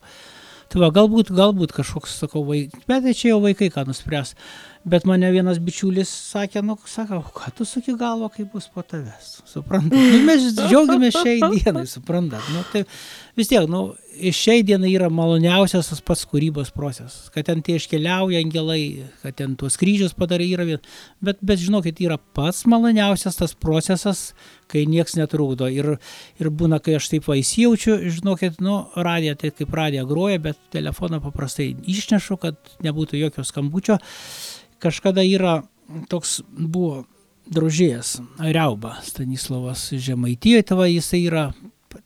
Tai 0.68 0.80
va, 0.82 0.90
galbūt, 0.92 1.30
galbūt 1.32 1.72
kažkoks, 1.72 2.18
sakau, 2.22 2.42
vaikai, 2.44 2.80
bet 2.88 3.02
tai 3.04 3.14
čia 3.16 3.30
jau 3.30 3.40
vaikai 3.40 3.70
ką 3.72 3.86
nuspręs. 3.88 4.34
Bet 4.84 5.06
mane 5.08 5.30
vienas 5.34 5.58
bičiulis 5.62 6.10
sakė, 6.30 6.62
nu, 6.64 6.76
sakau, 6.88 7.20
ką 7.34 7.50
tu 7.58 7.66
suki 7.66 7.96
galvo, 7.98 8.28
kai 8.32 8.46
bus 8.48 8.68
po 8.72 8.84
tavęs. 8.86 9.30
Suprantat? 9.48 9.98
Nu, 9.98 10.20
mes 10.28 10.44
džiaugiamės 10.54 11.18
šiai 11.18 11.40
dienai, 11.42 11.86
suprantat? 11.90 12.44
Nu, 12.54 12.62
tai 12.72 12.84
vis 13.38 13.50
tiek, 13.50 13.66
nu, 13.70 13.82
šiai 14.18 14.62
dienai 14.66 14.90
yra 14.94 15.08
maloniausias 15.12 15.90
tas 15.90 16.02
pats 16.04 16.24
kūrybos 16.30 16.70
procesas. 16.74 17.28
Kad 17.34 17.48
ten 17.48 17.62
tie 17.64 17.78
iškeliauja 17.78 18.42
angelai, 18.42 19.08
kad 19.22 19.36
ten 19.38 19.56
tuos 19.58 19.78
kryžius 19.80 20.14
padarai 20.18 20.48
yra 20.54 20.66
vien. 20.68 20.84
Bet, 21.24 21.42
bet 21.42 21.62
žinokit, 21.62 22.00
yra 22.04 22.18
pats 22.38 22.64
maloniausias 22.70 23.38
tas 23.38 23.54
procesas, 23.58 24.28
kai 24.70 24.84
nieks 24.90 25.16
netrukdo. 25.18 25.68
Ir, 25.72 25.96
ir 26.38 26.50
būna, 26.54 26.80
kai 26.84 26.98
aš 26.98 27.10
taip 27.12 27.28
vaisijaučiu, 27.30 27.98
žinokit, 28.18 28.62
nu, 28.64 28.80
radija, 28.96 29.36
tai 29.38 29.52
kaip 29.54 29.74
radija 29.74 30.06
groja, 30.08 30.40
bet 30.48 30.60
telefoną 30.74 31.22
paprastai 31.24 31.72
išnešu, 31.88 32.38
kad 32.42 32.78
nebūtų 32.84 33.20
jokio 33.22 33.46
skambučio. 33.46 33.98
Kažkada 34.82 35.24
yra 35.26 35.62
toks 36.10 36.38
buvo 36.48 37.06
drožėjas, 37.48 38.18
Riauba, 38.38 38.98
Stanislavas 39.06 39.88
Žemaitijoje, 39.96 40.66
tava 40.68 40.88
jisai 40.90 41.24
yra, 41.26 41.48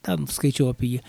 ten 0.05 0.27
skaičiau 0.31 0.71
apie 0.71 0.95
jį 0.95 1.05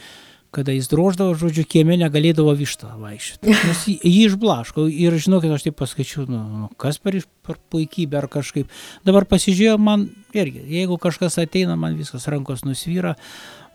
kada 0.54 0.72
jis 0.74 0.86
droždavo, 0.90 1.34
žodžiu, 1.38 1.64
kieme 1.66 1.96
negalėdavo 1.98 2.52
vištą 2.54 2.92
vaikščioti. 3.00 3.54
Nes 3.68 3.82
jį 3.90 3.96
išblaško 4.28 4.86
ir 4.86 5.16
žinokit, 5.18 5.52
aš 5.54 5.66
taip 5.66 5.78
paskaičiu, 5.80 6.28
nu, 6.30 6.42
nu, 6.46 6.68
kas 6.80 7.00
per, 7.02 7.18
per 7.46 7.58
puikybę 7.74 8.20
ar 8.22 8.28
kažkaip. 8.30 8.70
Dabar 9.06 9.26
pasižiūrėjau, 9.30 9.80
man 9.82 10.06
irgi, 10.36 10.62
jeigu 10.76 10.98
kažkas 11.02 11.40
ateina, 11.42 11.74
man 11.80 11.98
viskas 11.98 12.28
rankos 12.30 12.62
nusvyra, 12.66 13.16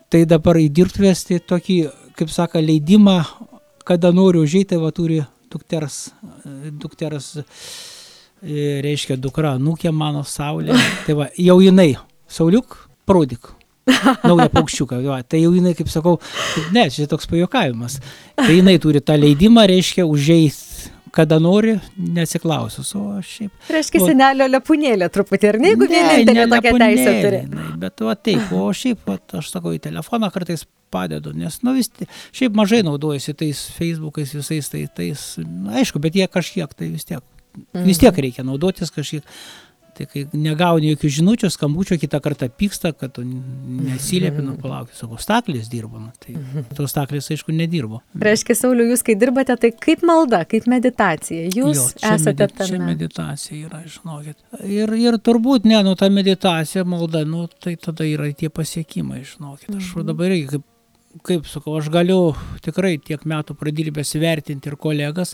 tai 0.10 0.24
dabar 0.30 0.62
į 0.62 0.70
dirbtuvės 0.80 1.26
tai 1.28 1.42
tokį, 1.52 1.80
kaip 2.20 2.32
sako, 2.34 2.64
leidimą, 2.64 3.20
kada 3.88 4.14
noriu 4.16 4.46
užėjti, 4.48 4.80
va 4.80 4.94
turi 4.96 5.20
dukters, 5.52 6.00
dukters 6.82 7.36
e, 7.40 7.44
reiškia 8.86 9.20
dukra, 9.22 9.58
nukė 9.62 9.94
mano 9.96 10.26
saulė. 10.28 10.78
Tai 11.06 11.18
va, 11.24 11.30
jau 11.38 11.60
jinai, 11.64 11.94
sauliuk, 12.30 12.78
parodyk 13.10 13.56
naują 14.24 14.50
paukščiuką. 14.54 15.00
Jo, 15.02 15.18
tai 15.28 15.42
jau 15.44 15.54
jinai, 15.56 15.74
kaip 15.78 15.90
sakau, 15.92 16.20
ne, 16.76 16.86
čia 16.94 17.08
toks 17.10 17.30
pajokavimas. 17.30 18.00
Tai 18.38 18.52
jinai 18.54 18.78
turi 18.82 19.02
tą 19.02 19.18
leidimą, 19.20 19.66
reiškia, 19.70 20.06
užėjti 20.06 20.79
kada 21.16 21.40
nori, 21.42 21.76
nesiklausus. 21.98 22.92
O 22.98 23.20
šiaip. 23.26 23.54
Reiškia, 23.72 24.02
senelio 24.12 24.48
lepūnėlė 24.50 25.10
truputį, 25.14 25.52
ar 25.52 25.60
ne, 25.62 25.74
jeigu 25.74 25.88
vienintelė 25.90 26.48
tokia 26.52 26.74
teisė 26.84 27.14
turi. 27.24 27.42
Ne, 27.54 27.70
bet 27.82 28.04
o 28.06 28.14
taip, 28.16 28.52
o 28.56 28.68
šiaip, 28.76 29.08
o, 29.10 29.18
aš 29.40 29.54
sakau, 29.54 29.74
į 29.76 29.82
telefoną 29.88 30.32
kartais 30.34 30.66
padedu, 30.94 31.34
nes, 31.38 31.60
nu 31.66 31.76
vis, 31.78 31.92
šiaip 32.36 32.58
mažai 32.58 32.82
naudojasi 32.86 33.36
tais 33.38 33.64
Facebookais 33.76 34.34
visais, 34.36 34.70
tai 34.72 34.86
tais, 34.96 35.26
nu, 35.44 35.74
aišku, 35.80 36.02
bet 36.04 36.18
jie 36.18 36.30
kažkiek, 36.32 36.74
tai 36.78 36.92
vis 36.94 37.06
tiek, 37.10 37.24
vis 37.74 38.02
tiek 38.02 38.14
mhm. 38.14 38.24
reikia 38.26 38.48
naudotis 38.48 38.94
kažkiek. 38.96 39.26
Tai 40.00 40.06
kai 40.08 40.22
negauni 40.32 40.94
jokių 40.94 41.10
žinučių, 41.18 41.50
skambučio, 41.52 41.98
kitą 42.00 42.22
kartą 42.24 42.48
pyksta, 42.56 42.94
kad 42.96 43.12
tu 43.18 43.26
nesiliepi, 43.26 44.40
nu 44.46 44.54
palauk, 44.62 44.94
savo 44.96 45.18
staklis 45.20 45.68
dirbo, 45.72 46.00
nu, 46.00 46.14
tai 46.24 46.38
tos 46.78 46.94
staklis 46.94 47.28
aišku 47.36 47.52
nedirbo. 47.52 48.00
Reiškia, 48.16 48.56
Sauliu, 48.56 48.86
jūs 48.94 49.04
kai 49.04 49.18
dirbate, 49.20 49.58
tai 49.60 49.74
kaip 49.76 50.06
malda, 50.08 50.46
kaip 50.48 50.70
meditacija, 50.72 51.50
jūs 51.52 51.82
jo, 51.82 51.88
esate 52.00 52.46
medit, 52.46 52.56
tame. 52.62 52.70
Čia 52.72 52.82
meditacija 52.86 53.60
yra, 53.68 53.82
žinokit. 53.84 54.40
Ir, 54.64 54.96
ir 54.96 55.20
turbūt, 55.20 55.68
ne, 55.68 55.82
nu 55.84 55.98
ta 56.00 56.08
meditacija, 56.14 56.86
malda, 56.88 57.26
nu 57.28 57.50
tai 57.60 57.76
tada 57.82 58.08
yra 58.08 58.32
tie 58.32 58.48
pasiekimai, 58.48 59.26
žinokit. 59.28 59.74
Aš 59.74 59.92
mhm. 59.98 60.08
dabar 60.14 60.32
irgi 60.32 60.54
kaip 60.56 60.68
kaip 61.26 61.48
sakau, 61.50 61.74
aš 61.80 61.90
galiu 61.92 62.36
tikrai 62.64 62.94
tiek 63.02 63.24
metų 63.28 63.56
pradirbęs 63.58 64.14
vertinti 64.22 64.70
ir 64.70 64.78
kolegas, 64.80 65.34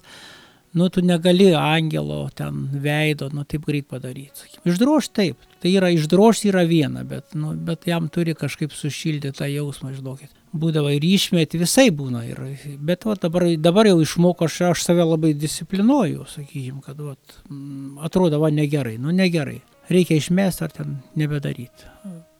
nu 0.75 0.89
tu 0.89 1.01
negali 1.01 1.53
angelo 1.55 2.29
ten 2.35 2.67
veido, 2.83 3.29
nu 3.31 3.45
taip 3.47 3.63
greit 3.65 3.88
padaryti. 3.88 4.49
Išdroš 4.67 5.07
taip, 5.15 5.39
tai 5.63 5.71
yra 5.79 5.89
išdroš 5.95 6.43
yra 6.49 6.65
viena, 6.67 7.05
bet, 7.07 7.31
nu, 7.33 7.53
bet 7.55 7.88
jam 7.88 8.09
turi 8.11 8.35
kažkaip 8.35 8.75
sušildyti 8.75 9.38
tą 9.39 9.47
jausmą, 9.47 9.93
žinokit. 9.95 10.33
Būdavo 10.55 10.91
ir 10.91 11.03
išmėti, 11.07 11.59
visai 11.63 11.88
būna. 11.95 12.25
Ir, 12.27 12.43
bet 12.83 13.07
va, 13.07 13.15
dabar, 13.19 13.47
dabar 13.55 13.88
jau 13.88 14.01
išmoko, 14.03 14.49
aš, 14.49 14.59
aš 14.73 14.83
save 14.89 15.07
labai 15.07 15.31
disciplinuoju, 15.39 16.27
sakykim, 16.35 16.83
kad 16.83 16.99
va, 16.99 17.15
mm, 17.47 18.03
atrodo, 18.07 18.43
va 18.43 18.51
negerai, 18.51 18.97
nu 18.99 19.15
negerai. 19.15 19.61
Reikia 19.88 20.19
išmesti 20.19 20.67
ar 20.67 20.75
ten 20.75 20.99
nebedaryti. 21.15 21.91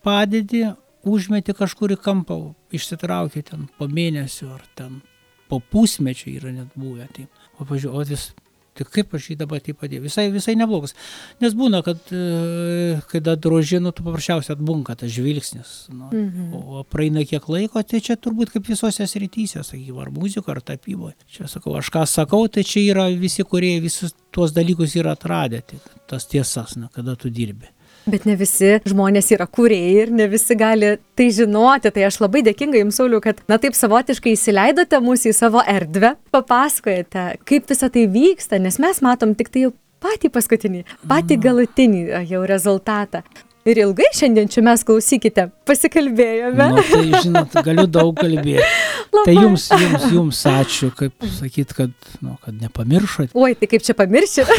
Padedi, 0.04 0.65
užmeti 1.08 1.56
kažkur 1.56 1.95
į 1.95 2.02
kampą, 2.04 2.39
išsitrauki 2.76 3.48
ten 3.48 3.69
po 3.80 3.88
mėnesio 3.88 4.52
ar 4.58 4.63
ten 4.76 5.00
po 5.50 5.60
pusmečio 5.60 6.34
yra 6.36 6.52
net 6.52 6.76
buvę. 6.76 7.08
Taip. 7.15 7.44
O 7.60 7.68
pažiūrėjau, 7.68 8.02
o 8.02 8.06
vis, 8.08 8.30
tai 8.76 8.86
kaip 8.91 9.13
aš 9.15 9.30
jį 9.32 9.38
dabar 9.39 9.62
taip 9.63 9.78
padėjau, 9.80 10.04
visai, 10.04 10.26
visai 10.34 10.56
neblogas. 10.60 10.96
Nes 11.44 11.56
būna, 11.56 11.80
kad 11.86 12.12
e, 12.12 12.98
kai 13.12 13.22
drožinu, 13.24 13.94
tu 13.96 14.04
paprasčiausiai 14.06 14.56
atbunka 14.58 14.98
tas 15.00 15.13
žvilgsnis. 15.15 15.76
Nu, 15.94 16.10
mhm. 16.10 16.50
O 16.56 16.84
praeina 16.89 17.24
kiek 17.28 17.48
laiko, 17.52 17.84
tai 17.88 18.04
čia 18.04 18.18
turbūt 18.20 18.52
kaip 18.56 18.68
visose 18.68 19.08
srityse, 19.08 19.63
sakykime, 19.63 20.02
ar 20.04 20.12
muziko, 20.15 20.52
ar 20.52 20.63
tapyboje. 20.65 21.15
Čia 21.32 21.48
sakau, 21.52 21.78
aš 21.80 21.94
ką 21.96 22.04
sakau, 22.10 22.44
tai 22.52 22.65
čia 22.68 22.84
yra 22.89 23.08
visi, 23.15 23.48
kurie 23.48 23.78
visus 23.84 24.15
tuos 24.36 24.56
dalykus 24.56 24.98
yra 25.00 25.15
atradę, 25.15 25.63
tai, 25.70 25.80
tas 26.12 26.28
tiesas, 26.28 26.76
na, 26.80 26.91
kada 26.91 27.15
tu 27.20 27.32
dirbi. 27.32 27.75
Bet 28.06 28.28
ne 28.30 28.36
visi 28.38 28.76
žmonės 28.86 29.32
yra 29.34 29.48
kūrėjai 29.50 29.94
ir 30.04 30.12
ne 30.13 30.28
visi 30.30 30.58
gali 30.58 30.96
tai 31.18 31.30
žinoti. 31.34 31.91
Tai 31.96 32.06
aš 32.08 32.20
labai 32.22 32.44
dėkinga 32.46 32.82
Jums, 32.82 33.00
Sauliu, 33.00 33.22
kad, 33.24 33.39
na 33.50 33.58
taip 33.62 33.78
savotiškai 33.78 34.36
įsileidote 34.36 35.00
mūsų 35.02 35.32
į 35.32 35.38
savo 35.38 35.63
erdvę, 35.65 36.13
papasakojate, 36.36 37.26
kaip 37.50 37.72
visa 37.72 37.90
tai 37.90 38.06
vyksta, 38.12 38.62
nes 38.62 38.77
mes 38.82 39.02
matom 39.06 39.34
tik 39.38 39.50
tai 39.54 39.65
jau 39.65 39.73
patį 40.06 40.32
paskutinį, 40.36 40.86
patį 41.10 41.40
galutinį 41.48 42.06
jau 42.29 42.46
rezultatą. 42.46 43.23
Ir 43.66 43.80
ilgai 43.82 44.12
šiandien 44.13 44.46
čia 44.54 44.62
mes 44.62 44.84
klausykite, 44.86 45.48
pasikalbėjome. 45.66 46.66
Nu, 46.70 46.82
tai 46.86 47.22
žinot, 47.24 47.56
galiu 47.66 47.88
daug 47.90 48.12
kalbėti. 48.13 48.62
Tai 49.16 49.34
jums, 49.34 49.63
jums, 49.72 50.04
jums 50.12 50.40
ačiū, 50.52 50.90
kaip 50.94 51.24
sakyt, 51.38 51.72
kad, 51.74 51.94
nu, 52.22 52.36
kad 52.44 52.54
nepamiršot. 52.60 53.32
Oi, 53.34 53.54
tai 53.58 53.70
kaip 53.72 53.82
čia 53.86 53.96
pamiršit? 53.98 54.50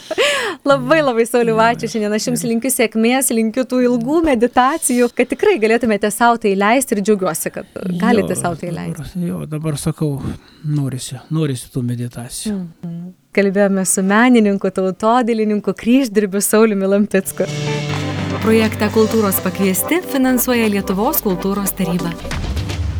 labai 0.70 1.00
labai 1.02 1.26
sauliu, 1.28 1.58
ačiū 1.60 1.90
šiandien. 1.90 2.14
Aš 2.16 2.28
jums 2.30 2.44
linkiu 2.46 2.70
sėkmės, 2.72 3.28
linkiu 3.34 3.66
tų 3.68 3.82
ilgų 3.88 4.22
meditacijų, 4.30 5.10
kad 5.18 5.28
tikrai 5.34 5.58
galėtumėte 5.60 6.08
savo 6.14 6.38
tai 6.40 6.54
leisti 6.56 6.96
ir 6.96 7.02
džiaugiuosi, 7.04 7.52
kad 7.58 7.80
galite 8.00 8.38
savo 8.38 8.56
tai 8.60 8.72
leisti. 8.72 9.26
Jo, 9.26 9.42
dabar 9.50 9.76
sakau, 9.82 10.14
norisi, 10.64 11.18
norisi 11.34 11.68
tų 11.74 11.84
meditacijų. 11.90 12.54
Mm 12.54 12.68
-hmm. 12.86 13.08
Kalbėjome 13.36 13.84
su 13.84 14.02
menininku, 14.02 14.70
tautodilininku, 14.70 15.74
kryždirbiu 15.76 16.40
Sauliumi 16.40 16.86
Lampicku. 16.86 17.44
Projektą 18.42 18.86
Kultūros 18.94 19.40
pakviesti 19.42 19.98
finansuoja 20.12 20.68
Lietuvos 20.70 21.22
kultūros 21.24 21.74
taryba. 21.74 22.12